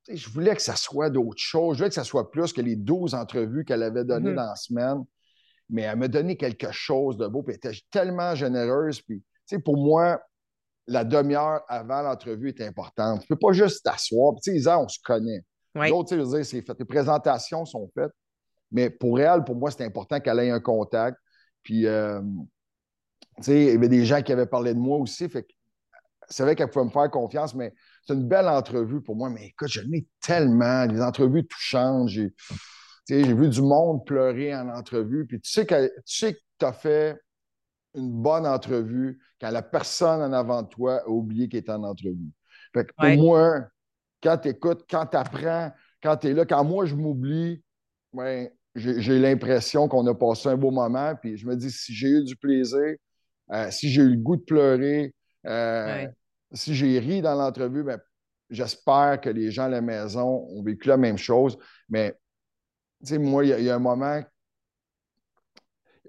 [0.07, 1.75] je voulais que ça soit d'autres choses.
[1.75, 4.35] Je voulais que ça soit plus que les 12 entrevues qu'elle avait données mm-hmm.
[4.35, 5.03] dans la semaine.
[5.69, 7.41] Mais elle m'a donné quelque chose de beau.
[7.41, 9.01] Puis elle était tellement généreuse.
[9.01, 9.23] Puis,
[9.63, 10.21] pour moi,
[10.87, 13.21] la demi-heure avant l'entrevue est importante.
[13.21, 14.35] Tu ne peux pas juste t'asseoir.
[14.41, 15.43] Tu sais, on se connaît.
[15.75, 16.75] L'autre, tu sais, c'est fait.
[16.79, 18.11] Les présentations sont faites.
[18.71, 21.17] Mais pour elle, pour moi, c'est important qu'elle ait un contact.
[21.63, 22.21] Puis, euh,
[23.37, 25.29] tu sais, il y avait des gens qui avaient parlé de moi aussi.
[25.29, 25.45] Fait
[26.29, 27.73] c'est vrai qu'elle pouvait me faire confiance, mais
[28.05, 29.29] c'est une belle entrevue pour moi.
[29.29, 32.09] Mais écoute, j'en ai tellement, des entrevues touchantes.
[32.09, 32.33] J'ai,
[33.07, 35.25] j'ai vu du monde pleurer en entrevue.
[35.25, 37.17] Puis tu sais que tu as fait
[37.95, 41.83] une bonne entrevue quand la personne en avant de toi a oublié qu'elle était en
[41.83, 42.31] entrevue.
[42.73, 43.67] Fait que pour moi,
[44.21, 45.71] quand tu écoutes, quand tu apprends,
[46.01, 47.63] quand tu es là, quand moi je m'oublie,
[48.13, 51.15] ouais, j'ai l'impression qu'on a passé un beau moment.
[51.15, 52.95] Puis je me dis, si j'ai eu du plaisir,
[53.51, 55.13] euh, si j'ai eu le goût de pleurer,
[55.45, 56.07] euh,
[56.51, 57.99] si j'ai ri dans l'entrevue, ben,
[58.49, 61.57] j'espère que les gens à la maison ont vécu la même chose.
[61.89, 62.17] Mais,
[63.01, 64.21] tu sais, moi, il y, a un moment,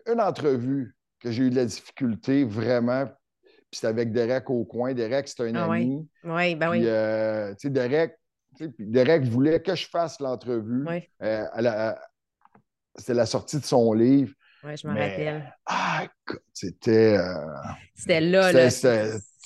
[0.06, 4.94] une entrevue que j'ai eu de la difficulté vraiment, puis c'était avec Derek au coin.
[4.94, 6.09] Derek, c'est un ah ami.
[6.24, 6.83] Oui, ben oui.
[6.85, 8.16] Euh, tu sais, Derek,
[8.78, 10.87] Derek voulait que je fasse l'entrevue.
[11.22, 11.92] Euh,
[12.96, 14.33] c'était la sortie de son livre.
[14.64, 15.54] Oui, je me rappelle.
[15.66, 16.07] Ah,
[16.52, 17.18] c'était.
[17.94, 18.70] c'était là, là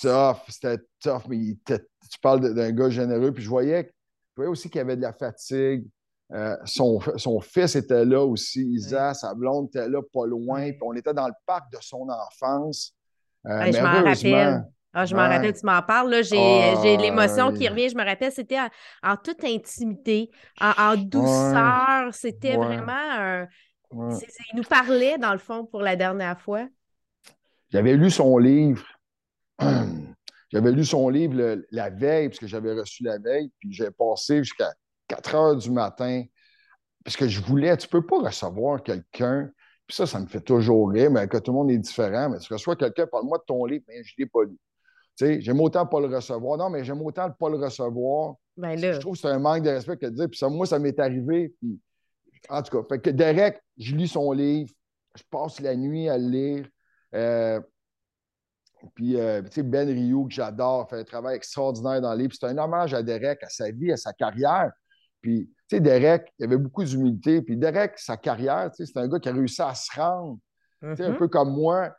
[0.02, 3.32] tough, c'était tough, mais tu parles d'un gars généreux.
[3.32, 3.92] Puis je voyais,
[4.30, 5.85] je voyais aussi qu'il y avait de la fatigue.
[6.32, 10.70] Euh, son, son, fils était là aussi, Isa, sa blonde était là pas loin.
[10.70, 12.94] Puis on était dans le parc de son enfance.
[13.46, 14.64] Euh, je m'en rappelle.
[14.94, 16.22] Ah, je m'en rappelle, tu m'en parles.
[16.22, 17.88] J'ai ah, l'émotion qui revient.
[17.88, 18.58] Je me rappelle, c'était
[19.02, 22.12] en, toute intimité, en, douceur.
[22.12, 23.46] C'était vraiment
[23.92, 26.66] Il nous parlait, dans le fond, pour la dernière fois.
[27.70, 28.86] J'avais lu son livre.
[30.52, 34.70] J'avais lu son livre la veille, puisque j'avais reçu la veille, puis j'ai passé jusqu'à
[35.12, 36.25] 4 heures du matin,
[37.05, 39.51] parce que je voulais, tu ne peux pas recevoir quelqu'un,
[39.87, 42.38] puis ça, ça me fait toujours rire, mais que tout le monde est différent, mais
[42.38, 44.59] tu reçois quelqu'un, parle-moi de ton livre, mais je ne l'ai pas lu.
[45.18, 46.57] Tu sais, j'aime autant pas le recevoir.
[46.57, 48.37] Non, mais j'aime autant ne pas le recevoir.
[48.57, 50.29] Ben Je trouve que c'est un manque de respect que de dire.
[50.31, 51.55] Puis ça, moi, ça m'est arrivé.
[51.61, 51.79] Puis,
[52.48, 54.72] en tout cas, fait que Derek, je lis son livre.
[55.14, 56.68] Je passe la nuit à le lire.
[57.14, 57.61] Euh,
[58.94, 62.33] puis, euh, tu sais, Ben Ryu, que j'adore, fait un travail extraordinaire dans le livre.
[62.38, 64.72] C'est un hommage à Derek, à sa vie, à sa carrière.
[65.22, 67.40] Puis, tu sais, Derek, il avait beaucoup d'humilité.
[67.40, 70.38] Puis Derek, sa carrière, tu sais, c'est un gars qui a réussi à se rendre.
[70.82, 71.16] Tu sais, un mm-hmm.
[71.16, 71.94] peu comme moi,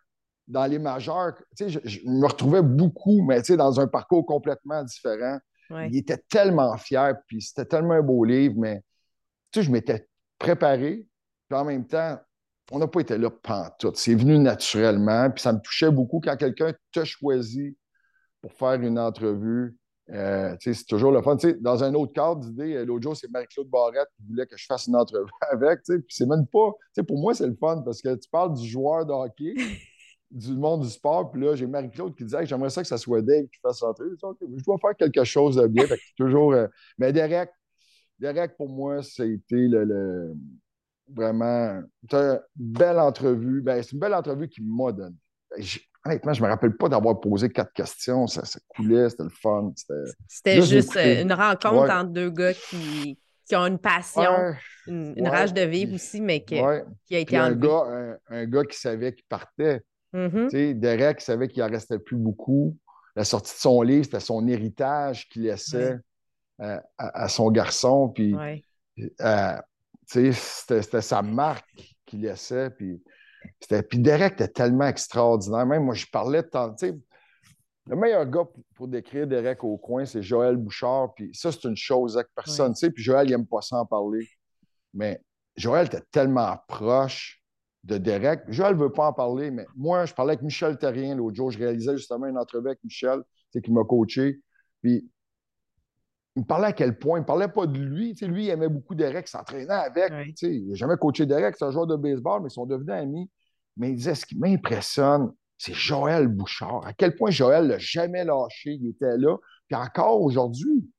[0.48, 4.26] dans les majeurs, tu sais, je, me retrouvais beaucoup, mais tu sais, dans un parcours
[4.26, 5.40] complètement différent.
[5.90, 8.84] Il était tellement fier, puis c'était tellement un beau livre, mais
[9.52, 10.08] tu sais, je m'étais
[10.38, 11.08] préparé,
[11.50, 12.20] puis en même temps,
[12.72, 13.30] on n'a pas été là
[13.80, 13.92] tout.
[13.96, 17.76] C'est venu naturellement, puis ça me touchait beaucoup quand quelqu'un t'a choisi
[18.42, 19.76] pour faire une entrevue.
[20.10, 21.38] Euh, c'est toujours le fun.
[21.62, 24.66] dans un autre cadre d'idée, euh, l'autre jour, c'est Marie-Claude Barrette qui voulait que je
[24.66, 25.80] fasse une entrevue avec.
[26.10, 26.72] C'est même pas.
[27.08, 29.54] Pour moi, c'est le fun parce que tu parles du joueur de hockey,
[30.32, 31.32] du monde du sport.
[31.32, 34.18] Puis là, j'ai Marie-Claude qui disait J'aimerais ça que ça soit Dave qui fasse l'entrevue.
[34.20, 35.86] Je dois faire quelque chose de bien.
[36.18, 36.54] toujours.
[36.54, 37.50] Euh, mais Derek,
[38.20, 40.36] Derek, pour moi, été le,
[41.08, 41.82] vraiment.
[42.10, 43.62] C'est une belle entrevue.
[43.62, 45.16] Ben, c'est une belle entrevue qui m'a donné.
[45.50, 45.64] Ben,
[46.06, 48.28] honnêtement, je ne me rappelle pas d'avoir posé quatre questions.
[48.28, 49.74] Ça, coulait, c'était le fun.
[50.28, 53.18] C'était juste euh, une rencontre entre deux gars qui,
[53.54, 54.56] ont une passion,
[54.88, 59.14] une, rage de vivre aussi, mais qui a été un gars, un, gars qui savait
[59.14, 59.82] qu'il partait.
[60.14, 60.80] Mm-hmm.
[60.80, 62.78] Derek savait qu'il n'en restait plus beaucoup.
[63.16, 66.00] La sortie de son livre, c'était son héritage qu'il laissait
[66.62, 68.10] euh, à, son garçon.
[68.10, 68.36] Puis,
[69.22, 69.58] euh,
[70.06, 72.70] c'était sa marque qu'il laissait.
[72.72, 73.02] Puis,
[73.68, 75.66] puis Derek était tellement extraordinaire.
[75.66, 76.76] Même moi, je parlais de temps.
[77.88, 78.46] Le meilleur gars
[78.76, 81.14] pour, décrire Derek au coin, c'est Joël Bouchard.
[81.14, 82.92] Puis ça, c'est une chose que personne ne sait.
[82.92, 84.28] Puis Joël, il n'aime pas ça en parler.
[84.94, 85.22] Mais
[85.56, 87.44] Joël était tellement proche
[87.84, 88.42] de Derek.
[88.48, 91.52] Joël ne veut pas en parler, mais moi, je parlais avec Michel Terrien l'autre jour.
[91.52, 93.22] Je réalisais justement une entrevue avec Michel,
[93.52, 94.40] qui m'a coaché.
[94.82, 95.10] Puis
[96.36, 97.20] il me parlait à quel point.
[97.20, 98.14] Il ne parlait pas de lui.
[98.22, 100.12] lui, il aimait beaucoup Derek, s'entraînait avec.
[100.42, 103.30] Il n'a jamais coaché Derek, c'est un joueur de baseball, mais ils sont devenus amis.
[103.78, 106.86] Mais il disait ce qui m'impressionne, c'est Joël Bouchard.
[106.86, 108.72] À quel point Joël l'a jamais lâché.
[108.74, 109.38] Il était là.
[109.68, 110.90] Puis encore aujourd'hui.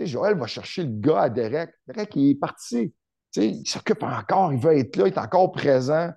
[0.00, 1.70] Joël va chercher le gars à Derek.
[1.86, 2.94] Derek, il est parti.
[3.36, 6.10] il s'occupe encore, il veut être là, il est encore présent.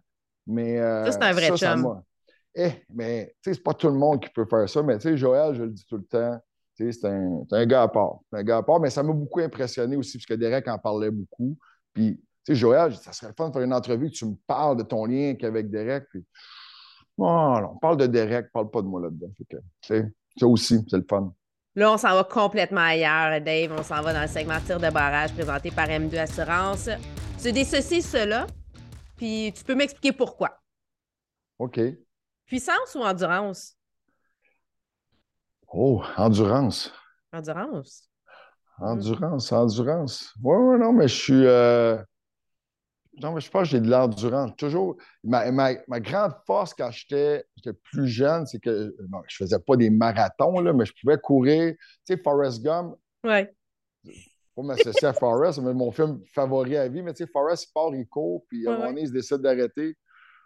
[0.48, 2.02] Mais, euh, ça, c'est un vrai chum.
[2.56, 4.84] eh, mais c'est pas tout le monde qui peut faire ça.
[4.84, 6.40] Mais Joël, je le dis tout le temps,
[6.76, 8.20] c'est un, un, gars à part.
[8.32, 11.12] un gars à part, mais ça m'a beaucoup impressionné aussi, parce que Derek en parlait
[11.12, 11.58] beaucoup.
[11.94, 14.78] Puis, sais, Joël, ça serait le fun de faire une entrevue que tu me parles
[14.78, 16.06] de ton lien avec Derek.
[16.10, 16.26] Puis,
[17.18, 19.32] on parle de Derek, parle pas de moi là-dedans.
[20.38, 21.34] Ça aussi, c'est le fun.
[21.76, 23.74] Là, on s'en va complètement ailleurs, Dave.
[23.78, 26.90] On s'en va dans le segment tir de barrage présenté par M2 Assurance.
[27.38, 28.48] C'est des ceci, cela.
[29.16, 30.60] Puis tu peux m'expliquer pourquoi.
[31.60, 31.80] OK.
[32.46, 33.78] Puissance ou endurance?
[35.72, 36.92] Oh, endurance.
[37.32, 38.10] Endurance.
[38.80, 40.34] Endurance, endurance.
[40.44, 41.46] Oui, oui, non, mais je suis.
[41.46, 41.98] Euh,
[43.22, 44.52] non, mais je pense que j'ai de l'endurance.
[44.58, 44.98] Toujours.
[45.24, 47.44] Ma, grande force quand j'étais
[47.84, 51.74] plus jeune, c'est que non, je faisais pas des marathons, là, mais je pouvais courir.
[52.06, 52.96] Tu sais, Forrest Gump.
[53.24, 53.46] Oui.
[54.56, 57.02] Pas m'associer à Forrest, mais mon film favori à vie.
[57.02, 59.14] Mais tu sais, Forrest, il part, il court, puis à un moment donné, il se
[59.14, 59.96] décide d'arrêter.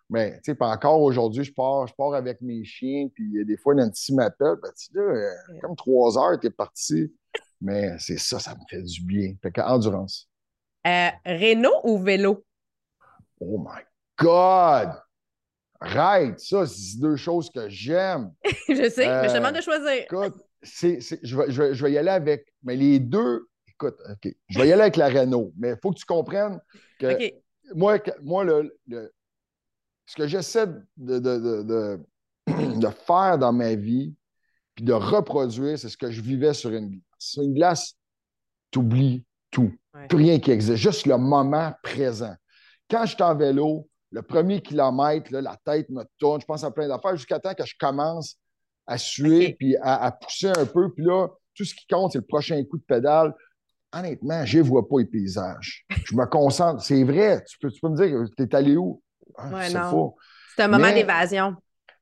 [0.10, 3.74] Mais tu sais, encore aujourd'hui, je pars, je pars avec mes chiens, puis des fois,
[3.74, 7.12] Nancy m'appelle, ben, tu là, euh, comme trois heures, tu es parti.
[7.62, 9.34] Mais c'est ça, ça me fait du bien.
[9.42, 10.30] Fait qu'endurance.
[10.86, 12.46] Euh, Renault ou vélo?
[13.40, 13.82] Oh my
[14.18, 15.02] God!
[15.82, 16.40] Right!
[16.40, 18.32] Ça, c'est deux choses que j'aime.
[18.70, 20.04] je sais, mais je te demande de choisir.
[20.04, 22.54] Écoute, je, vais, je, vais, y aller avec.
[22.64, 25.92] Mais les deux, écoute, OK, je vais y aller avec la Renault, mais il faut
[25.92, 26.60] que tu comprennes
[27.00, 27.18] que
[27.74, 28.74] moi, moi le,
[30.06, 30.68] ce que j'essaie
[30.98, 31.20] de,
[32.48, 34.14] de, faire dans ma vie,
[34.76, 37.02] puis de reproduire, c'est ce que je vivais sur une glace.
[37.18, 37.98] Sur une glace,
[38.72, 39.72] tu oublies tout.
[40.10, 42.36] Plus rien qui existe, juste le moment présent.
[42.90, 46.72] Quand je suis en vélo, le premier kilomètre, la tête me tourne, je pense à
[46.72, 48.38] plein d'affaires jusqu'à temps que je commence
[48.88, 50.92] à suer puis à, pousser un peu.
[50.94, 53.34] Puis là, tout ce qui compte, c'est le prochain coup de pédale.
[53.92, 55.86] Honnêtement, je ne vois pas les paysages.
[55.90, 56.84] Je me concentre.
[56.84, 57.44] C'est vrai.
[57.50, 59.02] Tu peux, tu peux me dire, tu es allé où?
[59.38, 61.56] Ah, c'est un moment d'évasion.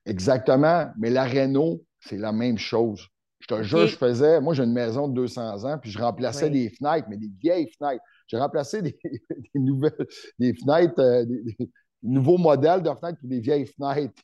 [0.06, 0.91] Exactement.
[0.98, 3.08] Mais la Renault, c'est la même chose.
[3.39, 4.39] Je te jure, je faisais.
[4.39, 7.69] Moi, j'ai une maison de 200 ans, puis je remplaçais des fenêtres, mais des vieilles
[7.78, 8.04] fenêtres.
[8.27, 8.97] J'ai remplacé des,
[9.55, 10.07] nouvelles
[10.39, 11.69] des fenêtres, euh, des,
[12.01, 14.21] nouveaux modèles de fenêtres pour des vieilles fenêtres.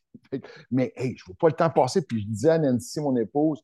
[0.71, 2.01] mais hey, je ne veux pas le temps passer.
[2.01, 3.62] Puis je disais à Nancy, mon épouse,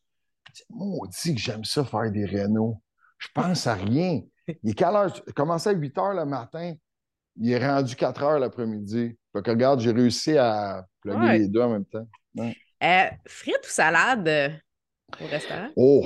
[0.70, 2.82] dit que j'aime ça faire des Renault.
[3.18, 4.22] Je pense à rien.
[4.64, 5.24] Il est quelle heure?
[5.36, 6.74] commençais à 8 heures le matin.
[7.38, 9.18] Il est rendu 4 heures l'après-midi.
[9.34, 12.08] Fait que regarde, j'ai réussi à plugger les deux en même temps.
[12.84, 14.50] Euh, frites ou salade euh,
[15.22, 15.70] au restaurant?
[15.76, 16.06] Oh,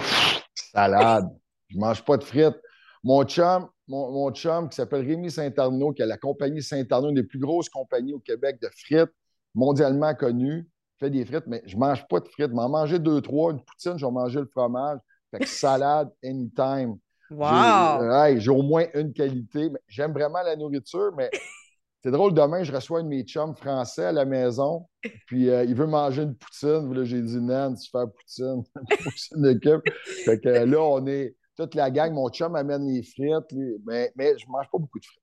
[0.56, 1.30] salade.
[1.68, 2.60] Je ne mange pas de frites.
[3.04, 7.24] Mon chum, mon, chum qui s'appelle Rémi Saint-Arnaud, qui a la compagnie Saint-Arnaud, une des
[7.24, 9.12] plus grosses compagnies au Québec de frites,
[9.56, 10.68] mondialement connue,
[11.00, 12.50] fait des frites, mais je ne mange pas de frites.
[12.50, 15.00] Je m'en manger deux, trois, une poutine, je vais manger le fromage.
[15.32, 16.98] Fait que salade anytime.
[17.32, 18.38] Wow!
[18.38, 19.72] J'ai au moins une qualité.
[19.88, 21.30] J'aime vraiment la nourriture, mais
[22.04, 24.88] c'est drôle, demain, je reçois un de mes chums français à la maison,
[25.28, 26.94] puis euh, il veut manger une poutine.
[26.94, 28.64] Là, j'ai dit, Nan, tu fais poutine,
[29.04, 29.82] poutine d'équipe.
[30.26, 32.14] Fait que là, on est toute la gang.
[32.14, 33.54] Mon chum amène les frites,
[33.86, 35.22] mais, mais je mange pas beaucoup de frites.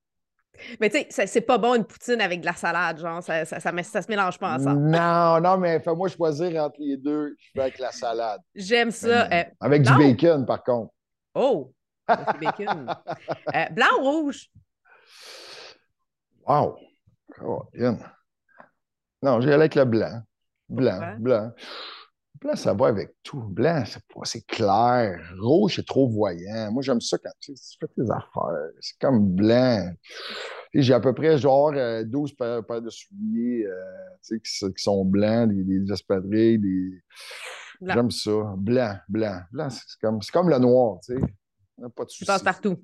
[0.81, 3.61] Mais tu sais, c'est pas bon une poutine avec de la salade, genre, ça, ça,
[3.61, 4.88] ça, se mélange pas ensemble.
[4.88, 7.37] Non, non, mais fais-moi choisir entre les deux.
[7.38, 8.40] Je fais avec la salade.
[8.55, 9.29] J'aime ça.
[9.31, 10.92] Euh, avec du bacon, par contre.
[11.35, 11.72] Oh!
[12.09, 12.87] bacon.
[13.55, 14.51] Euh, blanc ou rouge?
[16.46, 16.77] Wow!
[17.42, 17.62] Oh,
[19.22, 20.22] non, j'ai avec le blanc.
[20.68, 21.53] Blanc, blanc.
[22.40, 23.40] Blanc, ça va avec tout.
[23.40, 23.85] Blanc,
[24.25, 25.18] c'est clair.
[25.40, 26.70] Rouge, c'est trop voyant.
[26.72, 28.70] Moi, j'aime ça quand tu, fais tes affaires.
[28.81, 29.92] C'est comme blanc.
[30.75, 35.64] J'ai à peu près genre 12 euh, paires, de souliers euh, qui, sont blancs, des,
[35.64, 37.03] des espadrilles, des.
[37.83, 38.55] J'aime ça.
[38.57, 39.40] Blanc, blanc.
[39.53, 41.20] Blanc, c'est comme, comme le noir, tu sais.
[41.94, 42.25] Pas de soucis.
[42.25, 42.83] passe partout.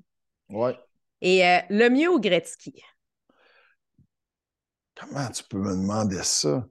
[0.49, 0.77] Ouais.
[1.21, 2.81] Et euh, le mieux au Gretzky?
[4.95, 6.65] Comment tu peux me demander ça?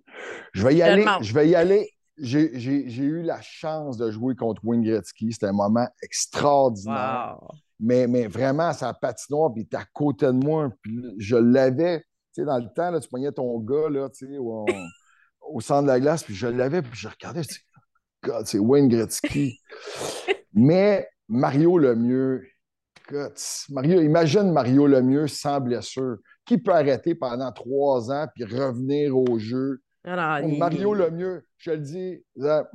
[0.52, 1.04] Je vais y aller.
[1.20, 1.90] Je vais y aller.
[2.18, 5.32] J'ai eu la chance de jouer contre Wayne Gretzky.
[5.32, 7.38] C'était un moment extraordinaire.
[7.80, 10.70] Mais, mais vraiment, sa patinoire, puis il était à côté de moi.
[10.82, 12.00] Puis je l'avais.
[12.00, 12.06] Tu
[12.40, 14.64] sais, dans le temps, là, tu pognais ton gars là, tu sais, au,
[15.42, 17.58] au, centre de la glace, puis je l'avais, puis je regardais, je dis,
[18.22, 19.58] God, c'est Wayne Gretzky.
[20.54, 22.42] mais Mario Lemieux,
[23.70, 26.16] Mario, imagine Mario Lemieux sans blessure.
[26.44, 29.80] Qui peut arrêter pendant trois ans puis revenir au jeu?
[30.58, 32.24] Mario Lemieux, je le dis,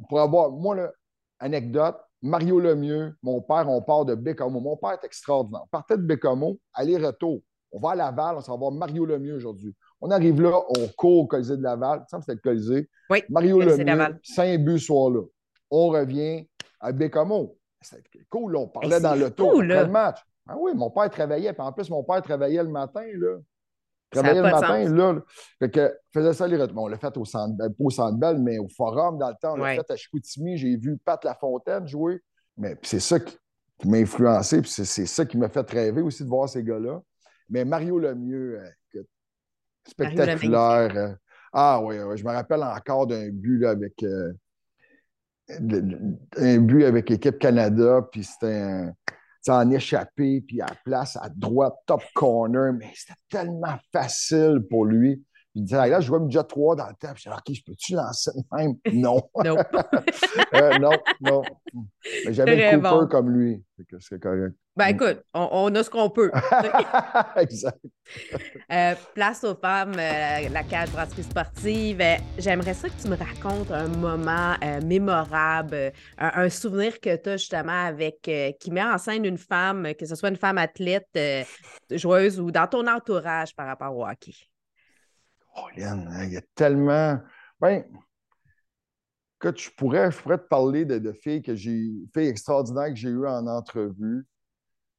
[0.09, 0.91] pour avoir, moi, là,
[1.39, 4.59] anecdote, Mario Lemieux, mon père, on part de Bécamo.
[4.59, 5.61] Mon père est extraordinaire.
[5.65, 7.41] On partait de Bécamo, aller-retour.
[7.71, 9.75] On va à Laval, on s'en va voir Mario Lemieux aujourd'hui.
[10.01, 12.03] On arrive là, on court au Colisée de Laval.
[12.07, 12.89] Ça c'était le Colisée.
[13.09, 15.21] Oui, Mario Lemieux, cinq buts soir-là.
[15.69, 16.47] On revient
[16.79, 17.57] à Bécamo.
[17.81, 18.59] C'était cool, là.
[18.59, 20.19] on parlait dans le tour après le match.
[20.47, 21.53] Ah oui, mon père travaillait.
[21.53, 23.03] Puis en plus, mon père travaillait le matin.
[23.13, 23.37] Là.
[24.11, 25.21] Travaillait le matin, là.
[25.59, 29.17] Fait que faisait ça les On l'a fait au centre, au centre mais au forum
[29.17, 29.53] dans le temps.
[29.53, 30.57] On l'a fait à Chicoutimi.
[30.57, 32.21] J'ai vu Pat Lafontaine jouer.
[32.57, 33.37] Mais c'est ça qui,
[33.85, 34.61] m'a influencé.
[34.61, 37.01] Puis c'est ça qui m'a fait rêver aussi de voir ces gars-là.
[37.49, 38.59] Mais Mario Lemieux,
[38.95, 39.03] euh,
[39.87, 40.95] spectaculaire.
[40.95, 41.13] Euh,
[41.53, 44.03] ah oui, je me rappelle encore d'un but avec.
[44.03, 44.33] Euh,
[45.49, 48.93] un but avec l'équipe Canada, puis c'était un
[49.47, 55.23] en échappé, puis à place à droite, top corner, mais c'était tellement facile pour lui.
[55.57, 57.09] Il disait, là, je vois déjà trois dans le temps.
[57.15, 58.75] Je disais, OK, je peux-tu lancer même?
[58.93, 59.27] Non.
[59.43, 59.57] non.
[60.53, 61.41] Euh, non, non.
[62.25, 63.63] Mais j'avais un Cooper comme lui.
[63.99, 64.55] C'est correct.
[64.75, 66.31] Ben écoute, on, a ce qu'on peut.
[67.35, 67.79] exact.
[68.71, 72.01] Euh, place aux femmes, euh, la cage brasserie sportive.
[72.37, 77.85] J'aimerais ça que tu me racontes un moment mémorable, un, souvenir que tu as justement
[77.85, 81.17] avec, qui met en scène une femme, que ce soit une femme athlète,
[81.91, 84.33] joueuse ou dans ton entourage par rapport au hockey.
[85.57, 87.19] Oh, Yann, hein, il y a tellement.
[87.59, 87.83] Ben,
[89.39, 93.09] que tu pourrais, je pourrais te parler de, filles que j'ai, filles extraordinaires que j'ai
[93.09, 94.25] eues en entrevue,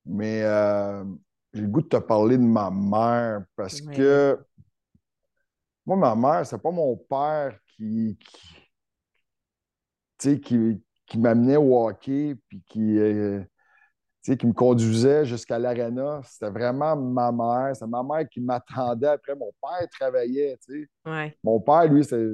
[0.05, 1.05] mais euh,
[1.53, 4.39] j'ai le goût de te parler de ma mère parce que
[5.85, 8.19] moi, ma mère, c'est pas mon père qui,
[10.19, 13.43] qui, qui, qui m'amenait au hockey puis qui, euh,
[14.37, 16.21] qui me conduisait jusqu'à l'aréna.
[16.25, 17.77] C'était vraiment ma mère.
[17.77, 19.35] C'est ma mère qui m'attendait après.
[19.35, 20.59] Mon père travaillait.
[21.43, 22.27] Mon père, lui, c'est.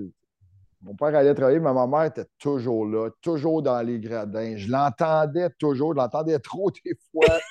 [0.82, 4.54] Mon père allait travailler, mais ma mère était toujours là, toujours dans les gradins.
[4.56, 7.38] Je l'entendais toujours, je l'entendais trop des fois.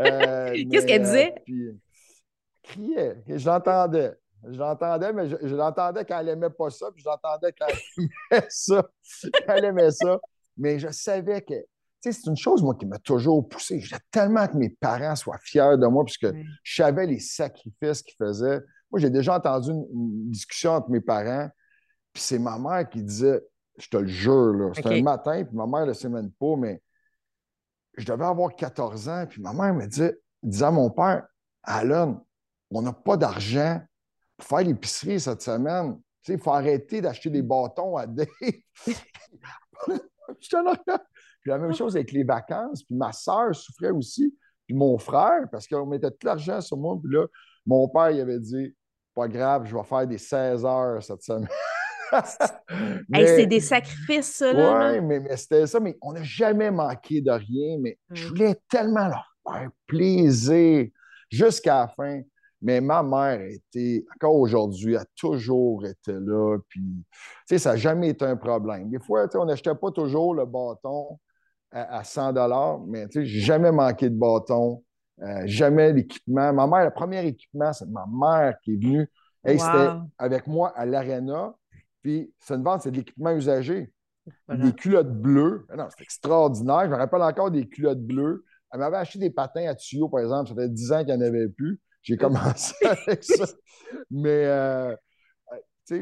[0.00, 1.34] Euh, Qu'est-ce qu'elle disait?
[1.36, 1.80] Euh, puis,
[2.62, 3.16] criait.
[3.26, 4.12] Je l'entendais.
[4.48, 8.04] Je l'entendais, mais je, l'entendais quand elle n'aimait pas ça, puis je l'entendais quand elle
[8.30, 8.88] aimait ça.
[9.44, 10.20] quand elle aimait ça.
[10.56, 11.42] Mais je savais
[12.00, 13.80] c'est une chose, moi, qui m'a toujours poussé.
[13.80, 16.28] Je tellement que mes parents soient fiers de moi, puisque
[16.62, 18.60] je savais les sacrifices qu'ils faisaient.
[18.90, 21.48] Moi, j'ai déjà entendu une, discussion entre mes parents,
[22.12, 23.42] puis c'est ma mère qui disait,
[23.78, 26.30] je te le jure, là, c'était un matin, puis ma mère ne le sait même
[26.32, 26.82] pas, mais
[27.96, 31.26] je devais avoir 14 ans, puis ma mère me disait, disait à mon père,
[31.62, 32.24] Alan,
[32.70, 33.80] on n'a pas d'argent
[34.36, 36.00] pour faire l'épicerie cette semaine.
[36.28, 38.26] Il faut arrêter d'acheter des bâtons à Dave.
[40.40, 40.56] je te
[41.48, 42.82] puis la même chose avec les vacances.
[42.82, 44.34] Puis ma soeur souffrait aussi.
[44.66, 46.98] Puis mon frère, parce qu'on mettait tout l'argent sur moi.
[47.02, 47.26] Puis là,
[47.64, 48.74] mon père, il avait dit
[49.14, 51.48] Pas grave, je vais faire des 16 heures cette semaine.
[53.14, 54.52] c'est des sacrifices, ça.
[54.52, 55.80] Oui, mais, mais c'était ça.
[55.80, 57.78] Mais on n'a jamais manqué de rien.
[57.80, 58.28] Mais je mm.
[58.28, 60.88] voulais tellement leur faire plaisir
[61.30, 62.20] jusqu'à la fin.
[62.60, 66.58] Mais ma mère était, encore aujourd'hui, a toujours été là.
[66.68, 67.06] Puis, tu
[67.46, 68.90] sais, ça n'a jamais été un problème.
[68.90, 71.18] Des fois, tu sais, on n'achetait pas toujours le bâton
[71.70, 72.32] à, 100
[72.86, 74.82] mais tu sais, j'ai jamais manqué de bâton,
[75.20, 76.52] euh, jamais l'équipement.
[76.52, 79.08] Ma mère, le premier équipement, c'est ma mère qui est venue.
[79.44, 81.54] Hey, C'était avec moi à l'Arena.
[82.02, 83.92] Puis, c'est une vente, c'est de l'équipement usagé.
[84.48, 85.66] Des culottes bleues.
[85.70, 86.84] Ah non, c'est extraordinaire.
[86.84, 88.44] Je me rappelle encore des culottes bleues.
[88.72, 90.50] Elle m'avait acheté des patins à tuyaux, par exemple.
[90.50, 91.80] Ça fait 10 ans qu'il n'y en avait plus.
[92.02, 93.46] J'ai commencé avec ça.
[94.10, 94.94] Mais euh,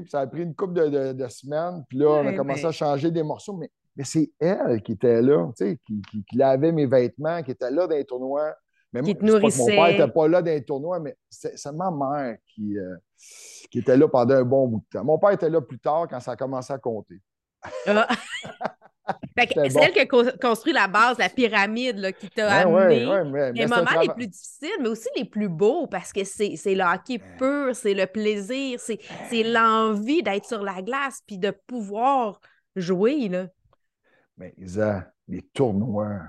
[0.08, 1.84] ça a pris une couple de, semaines.
[1.88, 3.56] Puis là, on a commencé à changer des morceaux.
[3.56, 7.70] Mais, mais c'est elle qui était là, qui, qui, qui, lavait mes vêtements, qui était
[7.70, 8.54] là dans les tournois.
[8.92, 9.58] Mais qui te nourrissait.
[9.58, 12.96] mon père n'était pas là dans les tournois, mais c'est ma mère qui, euh,
[13.70, 15.04] qui était là pendant un bon bout de temps.
[15.04, 17.20] Mon père était là plus tard quand ça a commencé à compter.
[17.86, 18.06] Ah.
[19.36, 23.00] c'est elle qui a construit la base, la pyramide là, qui t'a amené.
[23.54, 27.20] les moments les plus difficiles, mais aussi les plus beaux parce que c'est le hockey
[27.38, 32.40] pur, c'est le plaisir, c'est l'envie d'être sur la glace puis de pouvoir
[32.74, 33.28] jouer.
[33.28, 33.46] Là.
[34.36, 36.20] Mais Isa, les tournois,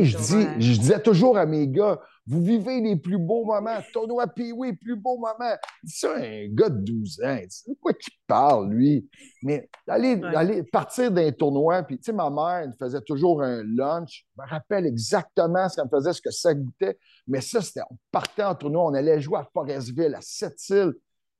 [0.00, 3.78] je, dis, je disais toujours à mes gars, vous vivez les plus beaux moments.
[3.92, 5.54] Tournoi Pee-Wee, plus beau moment.
[5.84, 7.38] C'est un gars de 12 ans.
[7.48, 9.08] C'est quoi qui parle, lui?
[9.42, 14.24] Mais aller, partir d'un tournoi, puis tu sais, ma mère, elle faisait toujours un lunch.
[14.36, 16.96] Je me rappelle exactement ce qu'elle me faisait, ce que ça goûtait.
[17.26, 20.94] Mais ça, c'était, on partait en tournoi, on allait jouer à Forestville, à Sept-Îles.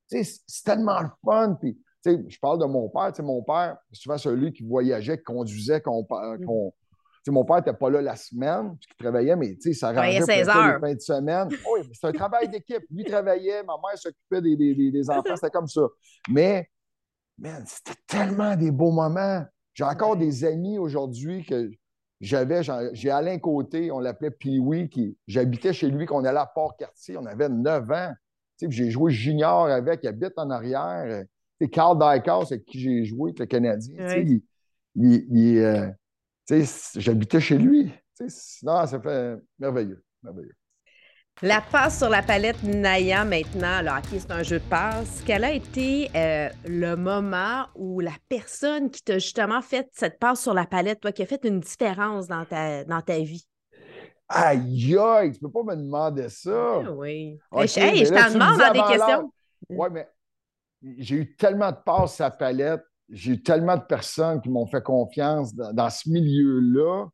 [0.09, 1.57] c'est tellement le fun.
[1.61, 3.13] Puis, je parle de mon père.
[3.23, 6.71] mon père, c'est souvent celui qui voyageait, qui conduisait, qu'on, mm
[7.31, 10.45] mon père n'était pas là la semaine, puis il travaillait, mais ça arrangeait pour les
[10.45, 11.49] fins de semaine.
[11.73, 12.83] Oui, c'est un travail d'équipe.
[12.91, 15.83] Lui travaillait, ma mère s'occupait des, des, des, enfants, c'était comme ça.
[16.29, 16.69] Mais,
[17.39, 19.45] man, c'était tellement des beaux moments.
[19.75, 21.71] J'ai encore des amis aujourd'hui que
[22.21, 22.63] j'avais.
[22.93, 27.27] J'ai Alain Côté, on l'appelait Pee-Wee, qui j'habitais chez lui, qu'on allait à Port-Cartier, on
[27.27, 28.13] avait 9 ans.
[28.61, 31.25] J'ai joué junior avec, il habite en arrière.
[31.69, 34.17] Carl Dykhouse avec qui j'ai joué, avec le Canadien.
[34.17, 34.43] Il,
[34.97, 35.89] il, il, euh,
[36.97, 37.93] j'habitais chez lui.
[38.63, 40.55] Non, ça fait merveilleux, merveilleux.
[41.41, 45.23] La passe sur la palette Naya maintenant, alors OK, c'est un jeu de passe.
[45.27, 50.43] Quel a été euh, le moment où la personne qui t'a justement fait cette passe
[50.43, 53.45] sur la palette, toi, qui a fait une différence dans ta, dans ta vie?
[54.29, 56.81] Aïe, aïe, tu peux pas me demander ça.
[56.87, 57.39] Ah oui.
[57.55, 59.33] hey, je t'en demande dans des questions.
[59.69, 60.09] Oui, mais
[60.99, 64.67] j'ai eu tellement de passes sur la palette j'ai eu tellement de personnes qui m'ont
[64.67, 67.07] fait confiance dans, ce milieu-là.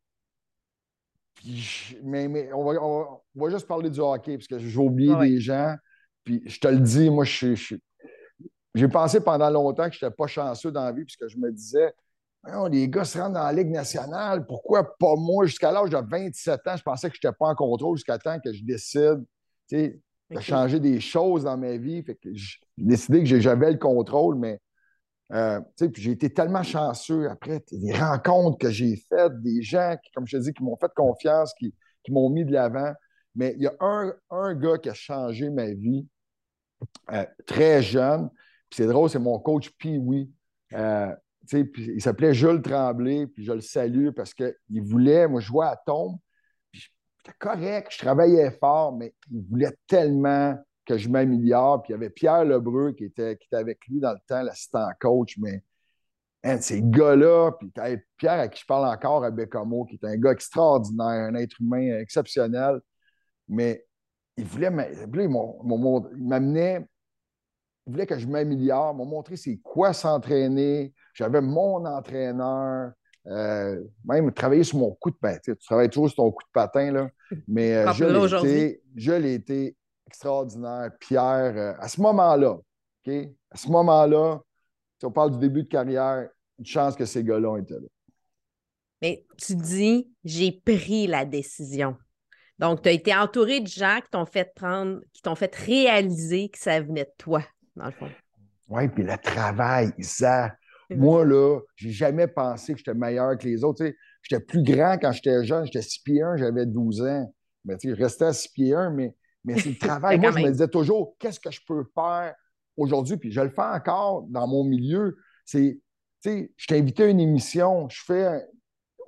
[2.03, 5.75] Mais, on, va, juste parler du hockey, parce que j'ai oublié des gens.
[6.23, 7.53] Puis je te le dis, moi, je,
[8.75, 11.51] j'ai pensé pendant longtemps que je n'étais pas chanceux dans la vie, puisque je me
[11.51, 11.93] disais,
[12.71, 15.45] les gars se rendent dans la Ligue nationale, pourquoi pas moi?
[15.45, 18.39] Jusqu'à l'âge de 27 ans, je pensais que je n'étais pas en contrôle jusqu'à temps
[18.39, 19.25] que je décide
[20.29, 22.03] de changer des choses dans ma vie.
[22.03, 24.59] Fait que j'ai décidé que j'avais le contrôle, mais
[25.31, 25.59] euh,
[25.95, 30.37] j'ai été tellement chanceux après, des rencontres que j'ai faites, des gens qui, comme je
[30.37, 31.73] te dis, qui m'ont fait confiance, qui,
[32.09, 32.91] m'ont mis de l'avant.
[33.35, 36.07] Mais il y a un, un, gars qui a changé ma vie
[37.11, 38.29] euh, très jeune.
[38.71, 40.31] c'est drôle, c'est mon coach Pee-Wee.
[40.73, 41.13] Euh,
[41.51, 46.17] il s'appelait Jules Tremblay, puis je le salue parce qu'il voulait, moi, jouer à tombe.
[47.25, 51.81] J'étais correct, je travaillais fort, mais il voulait tellement que je m'améliore.
[51.81, 55.37] Puis il y avait Pierre Lebreu qui était, avec lui dans le temps, l'assistant coach.
[55.37, 55.63] Mais
[56.61, 57.71] ces gars-là, puis
[58.17, 61.59] Pierre à qui je parle encore à Bécamo, qui est un gars extraordinaire, un être
[61.59, 62.79] humain exceptionnel.
[63.47, 63.85] Mais
[64.37, 65.29] il voulait il
[66.27, 66.87] m'amenait,
[67.85, 70.93] il voulait que je m'améliore, m'a montré c'est quoi s'entraîner.
[71.13, 72.91] J'avais mon entraîneur.
[73.29, 75.53] Euh, même travailler sur mon coup de patin.
[75.53, 77.09] Tu travailles toujours sur ton coup de patin, là.
[77.47, 79.75] Mais euh, je l'ai été
[80.07, 83.13] extraordinaire, Pierre, euh, à ce moment-là, OK?
[83.51, 84.39] À ce moment-là,
[84.97, 87.87] si on parle du début de carrière, une chance que ces gars-là ont été là.
[89.01, 91.95] Mais tu dis, j'ai pris la décision.
[92.57, 96.49] Donc, tu as été entouré de gens qui t'ont fait prendre, qui t'ont fait réaliser
[96.49, 97.41] que ça venait de toi,
[97.75, 98.09] dans le fond.
[98.67, 100.51] Oui, puis le travail, ça.
[100.89, 103.85] Moi, là, j'ai jamais pensé que j'étais meilleur que les autres.
[104.23, 107.33] j'étais plus grand quand j'étais jeune, j'étais 6 pieds 1, j'avais 12 ans.
[107.65, 110.19] Mais tu sais, je restais à 6 pieds 1, mais mais c'est le travail.
[110.19, 112.33] Moi, je me disais toujours, qu'est-ce que je peux faire
[112.77, 113.17] aujourd'hui?
[113.17, 115.17] Puis je le fais encore dans mon milieu.
[115.45, 115.79] C'est,
[116.21, 118.45] tu sais, je t'ai invité à une émission, je fais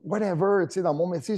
[0.04, 1.36] whatever, tu sais, dans mon métier.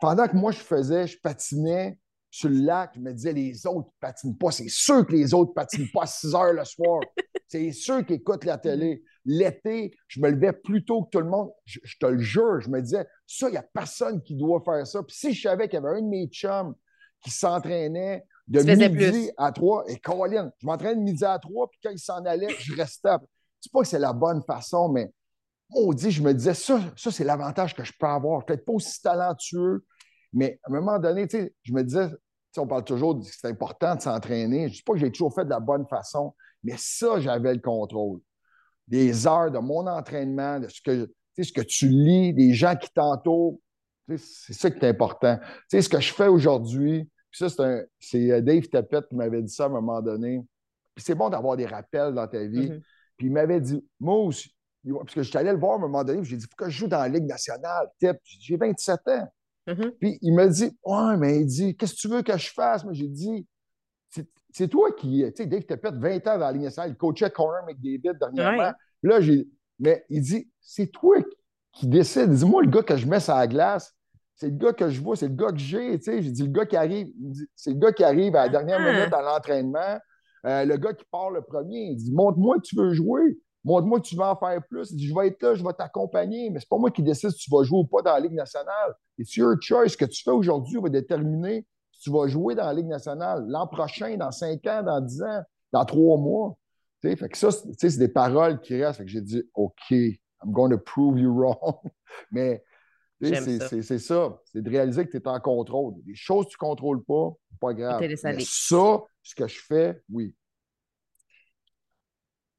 [0.00, 1.98] pendant que moi, je faisais, je patinais
[2.34, 4.50] sur le lac, je me disais, les autres ne patinent pas.
[4.50, 7.00] C'est sûr que les autres ne patinent pas à 6 heures le soir.
[7.46, 9.04] C'est sûr qu'ils écoutent la télé.
[9.24, 11.52] L'été, je me levais plus tôt que tout le monde.
[11.64, 14.84] Je, te le jure, je me disais, ça, il n'y a personne qui doit faire
[14.84, 15.00] ça.
[15.04, 16.74] Puis si je savais qu'il y avait un de mes chums
[17.22, 19.84] qui s'entraînait de midi à trois.
[19.86, 23.10] Et Colin, je m'entraîne de midi à trois, puis quand il s'en allait, je restais.
[23.10, 23.18] Je ne
[23.60, 25.08] sais pas que c'est la bonne façon, mais
[25.94, 28.44] dit, je me disais, ça, ça c'est l'avantage que je peux avoir.
[28.44, 29.84] Peut-être pas aussi talentueux,
[30.34, 31.26] mais à un moment donné,
[31.62, 32.08] je me disais,
[32.56, 34.62] on parle toujours que c'est important de s'entraîner.
[34.62, 37.54] Je ne dis pas que j'ai toujours fait de la bonne façon, mais ça, j'avais
[37.54, 38.20] le contrôle.
[38.86, 42.90] Des heures de mon entraînement, de ce que, ce que tu lis, des gens qui
[42.90, 43.58] t'entourent,
[44.08, 45.38] c'est ça qui est important.
[45.70, 47.48] Ce que je fais aujourd'hui, ça,
[47.98, 50.44] c'est euh, Dave Tepet qui m'avait dit ça à un moment donné.
[50.94, 52.68] Puis c'est bon d'avoir des rappels dans ta vie.
[52.68, 52.82] Mm-hmm.
[53.16, 54.54] Puis il m'avait dit, moi aussi,
[54.86, 56.78] parce que je suis allé le voir à un moment donné, j'ai dit, que je
[56.78, 57.88] joue dans la Ligue nationale.
[58.38, 59.32] J'ai 27 ans.
[59.66, 59.90] Mm-hmm.
[60.00, 62.84] Puis il m'a dit, ouais, mais il dit, qu'est-ce que tu veux que je fasse?
[62.84, 63.46] Moi, j'ai dit,
[64.54, 67.30] c'est toi qui, tu sais, Dave Tepet, 20 ans dans la Ligue nationale, il coachait
[67.30, 68.72] Conor McDavid dernièrement.
[69.02, 69.48] Là, j'ai,
[69.80, 71.16] mais il dit, c'est toi
[71.72, 72.30] qui décide.
[72.30, 73.92] Dis-moi, le gars que je mets sur la glace,
[74.36, 75.98] c'est le gars que je vois, c'est le gars que j'ai.
[75.98, 77.08] Tu sais, j'ai dit, le gars qui arrive,
[77.56, 78.92] c'est le gars qui arrive à la dernière ah.
[78.92, 79.98] minute à l'entraînement.
[80.46, 83.38] Euh, le gars qui part le premier, il dit, montre-moi que tu veux jouer.
[83.64, 84.94] Montre-moi que tu veux en faire plus.
[84.96, 87.50] Je vais être là, je vais t'accompagner, mais c'est pas moi qui décide si tu
[87.50, 88.94] vas jouer ou pas dans la Ligue nationale.
[89.18, 89.90] It's your choice.
[89.90, 93.44] Ce que tu fais aujourd'hui va déterminer si tu vas jouer dans la Ligue nationale
[93.48, 95.42] l'an prochain, dans cinq ans, dans dix ans,
[95.72, 96.58] dans trois mois.
[97.00, 98.98] Tu sais, fait que ça, c'est des paroles qui restent.
[98.98, 100.18] Fait que j'ai dit, OK, I'm
[100.52, 101.76] going to prove you wrong.
[102.30, 102.62] mais
[103.22, 104.40] c'est ça.
[104.44, 105.94] C'est de réaliser que tu es en contrôle.
[106.04, 108.00] Des choses que tu ne contrôles pas, pas grave.
[108.00, 110.34] Mais ça, ce que je fais, oui.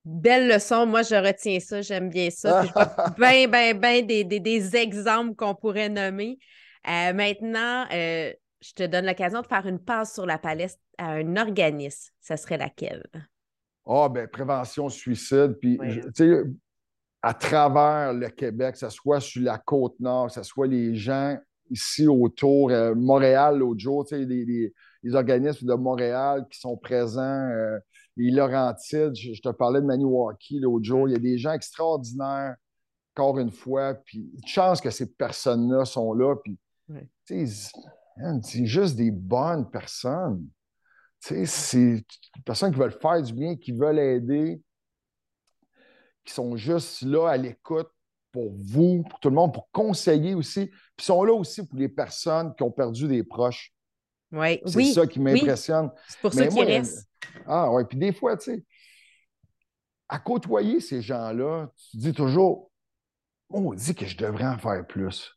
[0.05, 0.85] Belle leçon.
[0.85, 1.81] Moi, je retiens ça.
[1.81, 2.63] J'aime bien ça.
[3.17, 6.37] bien, bien, bien des, exemples qu'on pourrait nommer.
[6.87, 8.31] Euh, maintenant, euh,
[8.61, 12.13] je te donne l'occasion de faire une passe sur la palette à un organisme.
[12.21, 13.03] Ça serait laquelle?
[13.87, 15.57] Ah, ben prévention suicide.
[15.59, 16.43] Puis, tu sais,
[17.21, 20.95] à travers le Québec, que ce soit sur la côte nord, que ce soit les
[20.95, 21.35] gens
[21.71, 24.71] ici autour, euh, Montréal l'autre jour, tu sais, les,
[25.15, 27.77] organismes de Montréal qui sont présents, euh,
[28.18, 32.55] les Laurentides, je, te parlais de Maniwaki l'autre jour, il y a des gens extraordinaires,
[33.16, 36.57] encore une fois, puis une chance que ces personnes-là sont là, puis
[37.26, 40.47] c'est juste des bonnes personnes.
[41.20, 41.43] C'est
[41.74, 42.03] des
[42.45, 44.61] personnes qui veulent faire du bien, qui veulent aider,
[46.24, 47.89] qui sont juste là à l'écoute
[48.32, 50.68] pour vous, pour tout le monde, pour conseiller aussi.
[50.95, 53.74] Puis sont là aussi pour les personnes qui ont perdu des proches.
[54.32, 55.89] Oui, c'est ça qui m'impressionne.
[56.07, 57.09] C'est pour ça qu'ils restent.
[57.45, 58.63] Ah oui, puis des fois, tu sais,
[60.09, 62.71] à côtoyer ces gens-là, tu dis toujours,
[63.49, 65.32] on dit que je devrais en faire plus.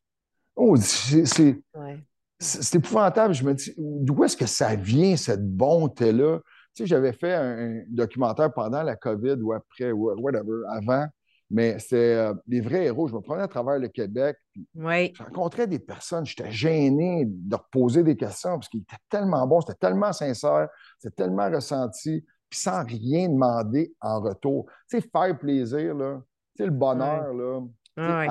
[0.56, 3.34] On dit, c'est, épouvantable.
[3.34, 6.40] Je me dis, d'où est-ce que ça vient, cette bonté-là?
[6.74, 11.06] Tu sais, j'avais fait un, documentaire pendant la COVID ou après, ou whatever, avant,
[11.50, 13.08] mais c'est euh, des vrais héros.
[13.08, 14.36] Je me prenais à travers le Québec.
[14.74, 15.12] Oui.
[15.14, 19.46] Je rencontrais des personnes, j'étais gêné de leur poser des questions parce qu'ils étaient tellement
[19.46, 20.68] bons, c'était tellement sincère,
[20.98, 24.66] c'était tellement ressenti, puis sans rien demander en retour.
[24.90, 26.20] Tu sais, faire plaisir, là,
[26.56, 27.60] tu sais, le bonheur, là,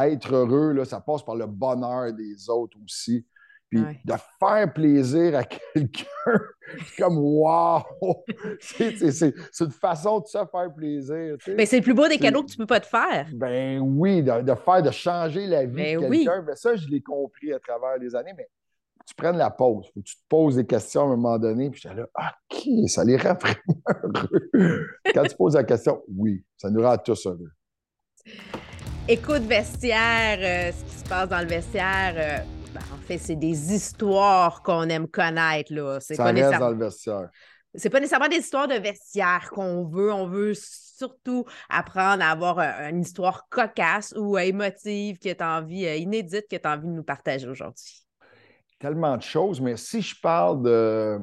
[0.07, 3.25] être heureux, là, ça passe par le bonheur des autres aussi.
[3.69, 5.43] Puis de faire plaisir à
[5.73, 6.39] quelqu'un,
[6.97, 7.83] comme wow!
[8.61, 11.35] c'est une façon de se faire plaisir.
[11.47, 13.27] Mais c'est le plus beau des cadeaux que tu ne peux pas te faire.
[13.33, 16.43] Ben oui, de, faire, de changer la vie ben de quelqu'un.
[16.47, 18.47] Mais ça, je l'ai compris à travers les années, mais
[19.05, 19.87] tu prennes la pause.
[19.93, 22.89] Faut que tu te poses des questions à un moment donné, puis j'étais là, OK,
[22.89, 24.87] ça les rend vraiment heureux.
[25.13, 27.51] Quand tu poses la question, oui, ça nous rend tous heureux.
[29.09, 32.13] Écoute vestiaire, euh, ce qui se passe dans le vestiaire.
[32.17, 35.73] Euh, ben, en fait, c'est des histoires qu'on aime connaître.
[35.73, 35.99] Là.
[35.99, 37.29] C'est Ça pas reste dans le vestiaire.
[37.75, 40.11] C'est pas nécessairement des histoires de vestiaire qu'on veut.
[40.11, 45.85] On veut surtout apprendre à avoir une histoire cocasse ou émotive que tu as envie,
[45.85, 48.03] euh, inédite que tu as envie de nous partager aujourd'hui.
[48.79, 51.19] Tellement de choses, mais si je parle de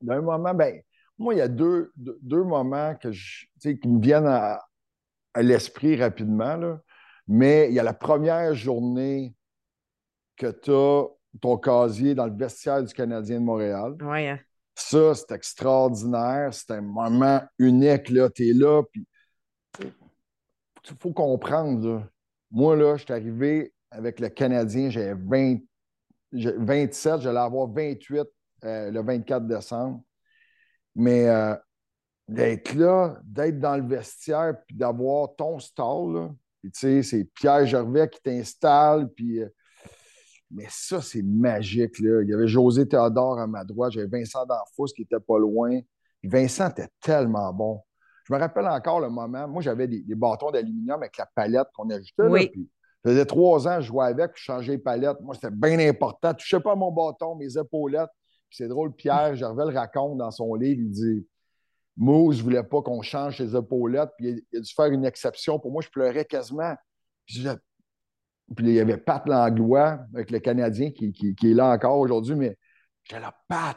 [0.00, 0.80] d'un moment, ben
[1.18, 4.60] moi, il y a deux, deux, moments que je, qui me viennent à,
[5.34, 6.56] à l'esprit rapidement.
[6.56, 6.80] Là.
[7.28, 9.34] Mais il y a la première journée
[10.40, 11.04] que tu as
[11.40, 13.94] ton casier dans le vestiaire du Canadien de Montréal.
[14.00, 14.26] Oui.
[14.26, 14.40] Hein.
[14.74, 16.52] Ça, c'est extraordinaire.
[16.52, 18.04] C'est un moment unique.
[18.34, 18.82] Tu es là.
[18.90, 19.06] Puis
[19.80, 22.06] il faut comprendre.
[22.50, 25.58] Moi, là, je suis arrivé avec le Canadien, j'avais 20,
[26.32, 28.26] 27, j'allais avoir 28
[28.64, 30.02] euh, le 24 décembre.
[30.94, 31.54] Mais euh,
[32.26, 36.30] d'être là, d'être dans le vestiaire, puis d'avoir ton stall,
[36.60, 39.48] puis tu sais, c'est Pierre Gervais qui t'installe, puis euh,
[40.50, 41.98] mais ça, c'est magique.
[42.00, 42.22] Là.
[42.22, 45.80] Il y avait José Théodore à ma droite, j'avais Vincent D'Anfous qui était pas loin.
[46.24, 47.80] Vincent était tellement bon.
[48.24, 49.48] Je me rappelle encore le moment.
[49.48, 52.22] Moi, j'avais des, bâtons d'aluminium avec la palette qu'on ajoutait.
[52.22, 52.50] Oui.
[53.04, 55.20] ça faisait trois ans que je jouais avec, puis je changeais les palettes.
[55.20, 56.30] Moi, c'était bien important.
[56.30, 58.10] Je touchais pas mon bâton, mes épaulettes.
[58.50, 60.80] c'est drôle, Pierre Gervais le raconte dans son livre.
[60.80, 61.26] Il dit
[61.96, 65.58] Moose ne voulait pas qu'on change ses épaulettes, puis il a, dû faire une exception.
[65.58, 66.74] Pour moi, je pleurais quasiment.
[67.26, 67.46] Puis,
[68.58, 72.58] il y avait Pat Langlois avec le Canadien qui, est là encore aujourd'hui, mais
[73.04, 73.76] j'étais là, Pat,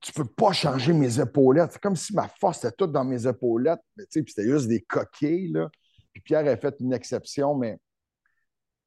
[0.00, 1.72] tu peux pas changer mes épaulettes.
[1.72, 3.80] C'est comme si ma force était toute dans mes épaulettes.
[3.96, 5.52] Mais, puis c'était juste des coquilles.
[5.52, 5.68] Là.
[6.12, 7.78] Puis Pierre a fait une exception, mais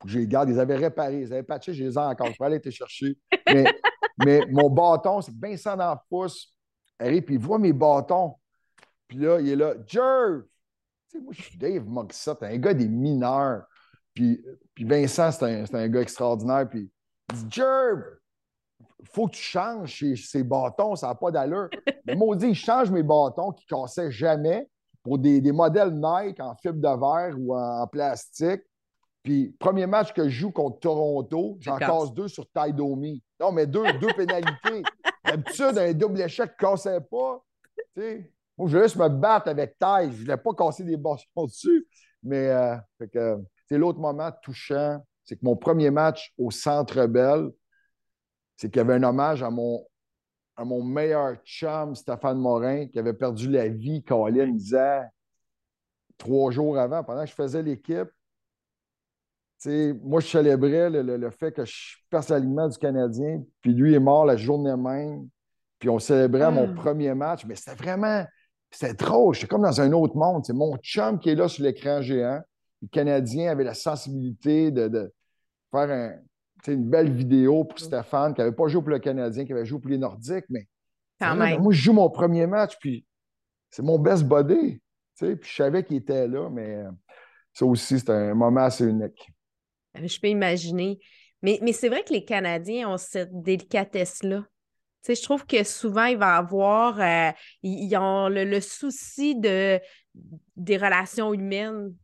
[0.06, 0.50] je les garde.
[0.50, 2.28] Ils avaient réparé, ils avaient patché, je les ai encore.
[2.28, 3.18] Je peux aller te chercher.
[3.48, 3.66] Mais,
[4.26, 6.54] mais mon bâton, c'est Vincent dans le pouce.
[7.00, 8.36] Arrive, puis il voit mes bâtons.
[9.08, 10.44] Puis là, il est là, Jerv!
[11.10, 13.66] Tu sais, moi, je suis Dave Moxott, un gars des mineurs.
[14.16, 14.44] Puis,
[14.74, 16.68] puis Vincent, c'est un, un, gars extraordinaire.
[16.68, 16.90] Puis
[17.32, 18.02] il dit, Jerv!
[19.16, 21.70] faut que tu changes ces, bâtons, ça n'a pas d'allure.
[22.06, 24.68] Mais maudit, il change mes bâtons qui ne cassaient jamais
[25.04, 28.62] pour des, modèles Nike en fibre de verre ou en, plastique.
[29.24, 33.24] Puis, premier match que je joue contre Toronto, j'en casse deux sur Taidomi.
[33.40, 34.84] Non, mais deux, deux pénalités.
[35.26, 37.44] D'habitude, un double échec ne cassait pas.
[37.96, 38.32] sais.
[38.58, 40.12] Moi, je voulais juste me battre avec taille.
[40.12, 41.88] Je ne voulais pas casser des bâtons dessus.
[42.22, 42.78] Mais euh,
[43.68, 45.04] c'est l'autre moment touchant.
[45.24, 47.50] C'est que mon premier match au Centre Bell,
[48.56, 49.86] c'est qu'il y avait un hommage à mon,
[50.56, 55.02] à mon meilleur chum, Stéphane Morin, qui avait perdu la vie, Colin disait
[56.18, 58.08] trois jours avant, pendant que je faisais l'équipe.
[59.66, 64.26] Moi, je célébrais le, fait que je perce l'alignement du Canadien, puis lui est mort
[64.26, 65.28] la journée même,
[65.80, 66.74] puis on célébrait mon ah.
[66.76, 68.24] premier match, mais c'était vraiment,
[68.70, 70.46] c'était drôle, j'étais comme dans un autre monde.
[70.46, 72.42] C'est mon chum qui est là sur l'écran géant.
[72.86, 75.12] Le Canadien avait la sensibilité de
[75.72, 76.14] faire un,
[76.68, 79.80] une belle vidéo pour Stéphane, qui n'avait pas joué pour le Canadien, qui avait joué
[79.80, 80.68] pour les Nordiques, mais
[81.22, 83.06] moi, je joue mon premier match, puis
[83.70, 84.82] c'est mon best body.
[85.18, 86.92] Puis je savais qu'il était là, mais euh,
[87.54, 89.30] ça aussi, c'était un moment assez unique.
[89.98, 91.00] Euh, je peux imaginer.
[91.42, 94.44] Mais, mais c'est vrai que les Canadiens ont cette délicatesse-là.
[95.08, 97.32] je trouve que souvent, il va avoir, euh,
[97.64, 99.80] ils, ont le, souci de,
[100.58, 101.96] des relations humaines.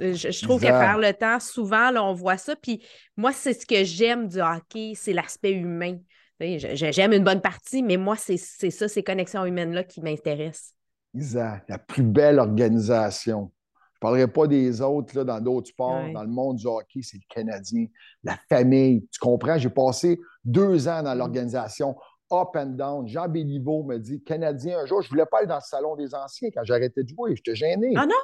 [0.00, 2.56] Je, trouve qu'à faire le temps, souvent, là, on voit ça.
[2.56, 2.82] Puis
[3.16, 5.98] moi, c'est ce que j'aime du hockey, c'est l'aspect humain.
[6.40, 10.74] J'aime une bonne partie, mais moi, c'est ça, ces connexions humaines-là qui m'intéressent.
[11.14, 11.68] Exact.
[11.68, 13.52] La plus belle organisation.
[13.92, 16.10] Je ne parlerai pas des autres là, dans d'autres sports.
[16.14, 17.86] Dans le monde du hockey, c'est le Canadien.
[18.24, 19.06] La famille.
[19.12, 19.58] Tu comprends?
[19.58, 21.18] J'ai passé deux ans dans mm.
[21.18, 21.94] l'organisation
[22.32, 23.06] up and down.
[23.06, 25.96] Jean Béliveau me dit Canadien, un jour, je ne voulais pas aller dans le salon
[25.96, 27.36] des anciens quand j'arrêtais de jouer.
[27.36, 27.92] J'étais gêné.
[27.96, 28.14] Ah non?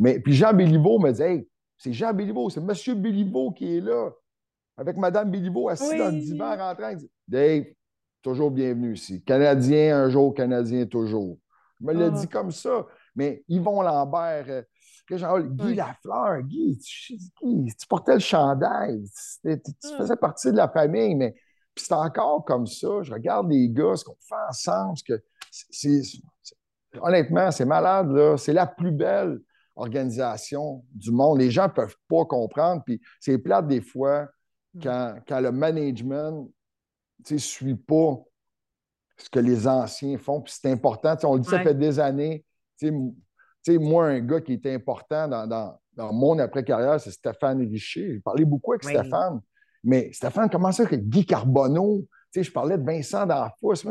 [0.00, 3.00] Mais puis Jean Béliveau me dit Hey, c'est Jean Béliveau, c'est M.
[3.00, 4.10] Béliveau qui est là,
[4.78, 6.88] avec Mme Béliveau assise dans le divan rentrant.
[6.88, 7.64] Il dit Dave,
[8.22, 9.22] toujours bienvenue ici.
[9.22, 11.36] Canadien un jour, Canadien toujours.
[11.78, 12.10] Je me l'ai ah.
[12.10, 12.86] dit comme ça.
[13.14, 14.62] Mais Yvon Lambert, euh,
[15.06, 19.02] Guy Lafleur, Guy tu, tu, portais le chandail,
[19.44, 19.88] tu, ah.
[19.98, 21.34] faisais partie de la famille, mais
[21.76, 23.02] c'est encore comme ça.
[23.02, 26.00] Je regarde les gars, ce qu'on fait ensemble, que c'est,
[27.02, 28.38] honnêtement, c'est malade, là.
[28.38, 29.40] C'est la plus belle
[29.80, 31.38] organisation du monde.
[31.38, 32.82] Les gens ne peuvent pas comprendre.
[32.84, 34.28] Puis c'est plate des fois
[34.74, 34.80] mm.
[35.26, 36.48] quand, le management
[37.30, 38.22] ne suit pas
[39.16, 40.40] ce que les anciens font.
[40.40, 41.16] Puis c'est important.
[41.24, 42.44] on le dit, ça fait des années.
[43.68, 45.78] moi, un gars qui est important dans,
[46.12, 48.14] mon après-carrière, c'est Stéphane Richer.
[48.14, 49.40] J'ai parlé beaucoup avec Stéphane.
[49.82, 53.86] Mais Stéphane, comment ça que Guy Carbonneau, je parlais de Vincent D'Anfous,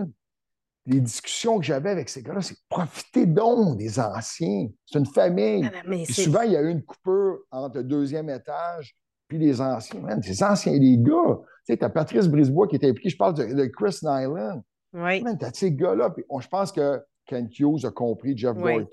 [0.86, 4.70] les discussions que j'avais avec ces gars-là, c'est profiter donc des anciens.
[4.86, 5.70] C'est une famille.
[5.72, 8.96] Ah, souvent, il y a eu une coupure entre le deuxième étage
[9.28, 10.02] puis les anciens.
[10.02, 11.38] Man, les anciens, les gars.
[11.66, 13.10] Tu sais, tu as Patrice Brisebois qui était impliqué.
[13.10, 14.64] Je parle de, Chris Nyland.
[14.94, 15.24] Oui.
[15.40, 16.14] tu as ces gars-là.
[16.18, 18.84] je pense que Ken Hughes a compris Jeff oui.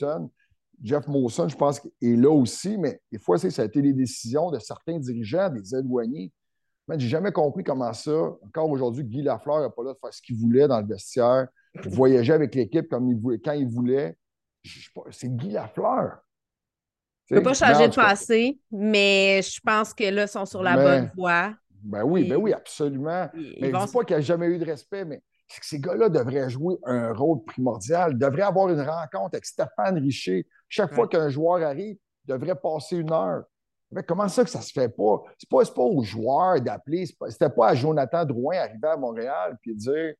[0.82, 4.50] Jeff Mawson, je pense, est là aussi, mais des fois, ça a été les décisions
[4.50, 6.30] de certains dirigeants, des éloignés.
[6.88, 8.12] Je n'ai jamais compris comment ça.
[8.12, 11.48] Encore aujourd'hui, Guy Lafleur n'a pas là de faire ce qu'il voulait dans le vestiaire
[11.84, 14.16] voyager avec l'équipe comme il quand il voulait.
[15.10, 16.18] C'est Guy Lafleur.
[17.26, 20.62] Je ne peux pas changer de passé, mais je pense que là, ils sont sur
[20.62, 21.54] la bonne voie.
[21.82, 23.28] Ben oui, ben oui, absolument.
[23.34, 25.66] mais je ne dis pas qu'il n'y a jamais eu de respect, mais c'est que
[25.66, 28.12] ces gars-là devraient jouer un rôle primordial.
[28.12, 30.46] Ils devraient avoir une rencontre avec Stéphane Richer.
[30.68, 33.44] Chaque fois qu'un joueur arrive, il devrait passer une heure.
[33.92, 35.22] Mais comment ça que ça ne se fait pas?
[35.38, 37.06] Ce n'est pas, pas aux joueurs d'appeler.
[37.06, 40.14] Ce n'était pas à Jonathan Drouin arriver à Montréal et dire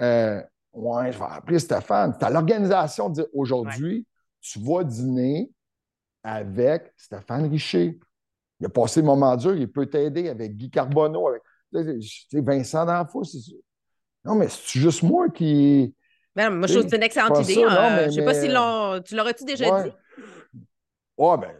[0.00, 0.42] euh,
[0.78, 2.14] Ouais, je vais appeler Stéphane.
[2.18, 4.06] C'est à l'organisation de dire aujourd'hui,
[4.40, 5.50] tu vas dîner
[6.22, 7.98] avec Stéphane Richer.
[8.60, 11.42] Il a passé le moment dur, il peut t'aider avec Guy Carbonneau, avec
[12.32, 13.22] Vincent D'Anfou.
[14.24, 15.94] Non, mais c'est juste moi qui.
[16.36, 17.64] Ben, moi, je trouve que c'est une excellente idée.
[17.64, 18.02] Hein.
[18.02, 18.46] je ne sais pas si
[19.08, 19.90] tu l'aurais-tu déjà dit?
[21.16, 21.54] Oui, bien,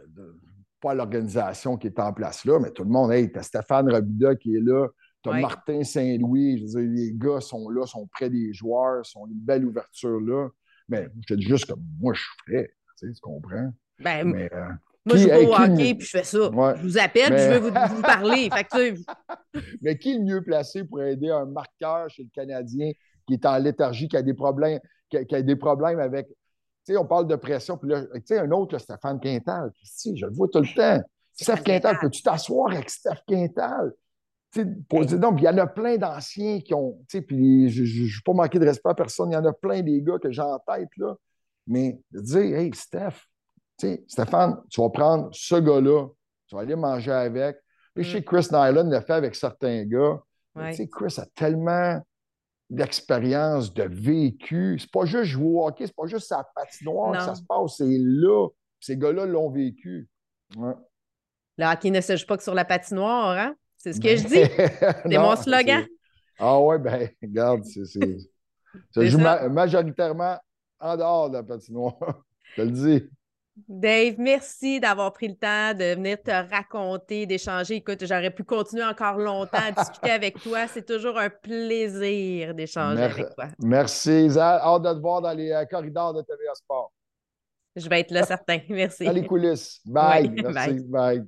[0.79, 4.35] pas l'organisation qui est en place là, mais tout le monde, hey, as Stéphane Robida
[4.35, 4.87] qui est là,
[5.23, 9.05] tu as Martin Saint-Louis, je veux dire, les gars sont là, sont près des joueurs,
[9.05, 10.47] sont une belle ouverture là.
[10.87, 12.71] Mais je te dis juste comme moi, je ferais.
[12.97, 13.71] Tu, tu comprends?
[13.99, 14.69] Ben, mais, euh,
[15.05, 16.37] moi, je joue au hockey puis je fais ça.
[16.37, 18.49] Je vous appelle puis je veux vous, parler.
[19.81, 22.91] mais qui est le mieux placé pour aider un marqueur chez le Canadien
[23.27, 26.27] qui est en léthargie, qui a des problèmes, qui a, des problèmes avec.
[26.27, 27.77] Tu sais, on parle de pression.
[27.77, 29.71] Puis là, tu sais, un autre, Stéphane Quintal.
[29.83, 31.03] je le vois tout le temps.
[31.33, 33.93] Steph Quintal, peux-tu t'asseoir avec Steph Quintal?
[34.55, 36.99] Donc, il y en a plein d'anciens qui ont.
[37.07, 39.31] Puis je ne vais pas manquer de respect à personne.
[39.31, 41.15] Il y en a plein des gars que j'ai en tête, là.
[41.67, 43.27] Mais de dire, hey, Steph,
[44.07, 46.07] Stéphane, tu vas prendre ce gars-là,
[46.47, 47.57] tu vas aller manger avec.
[47.95, 50.19] Je sais que Chris Nyland l'a fait avec certains gars.
[50.91, 52.01] Chris a tellement
[52.69, 54.77] d'expérience, de vécu.
[54.79, 57.77] C'est pas juste jouer au hockey, c'est pas juste sa patinoire que ça se passe,
[57.77, 58.47] c'est là.
[58.79, 60.07] Ces gars-là l'ont vécu.
[60.55, 63.55] Le hockey ne se joue pas que sur la patinoire, hein?
[63.79, 65.09] C'est ce que je dis.
[65.09, 65.85] C'est mon slogan.
[66.37, 67.83] Ah ouais, ben, regarde, c'est.
[68.91, 70.37] Ça joue majoritairement
[70.79, 71.97] en dehors de la patinoire.
[72.55, 73.09] je te le dis.
[73.67, 77.75] Dave, merci d'avoir pris le temps de venir te raconter, d'échanger.
[77.75, 80.67] Écoute, j'aurais pu continuer encore longtemps à discuter avec toi.
[80.67, 83.47] C'est toujours un plaisir d'échanger avec toi.
[83.59, 84.61] Merci, Isa.
[84.61, 86.93] Hâte de te voir dans les euh, corridors de TVA Sport.
[87.75, 88.59] Je vais être là, certain.
[88.69, 89.03] Merci.
[89.03, 89.81] Dans les coulisses.
[89.85, 90.29] Bye.
[90.29, 90.79] merci.
[90.85, 91.25] Bye.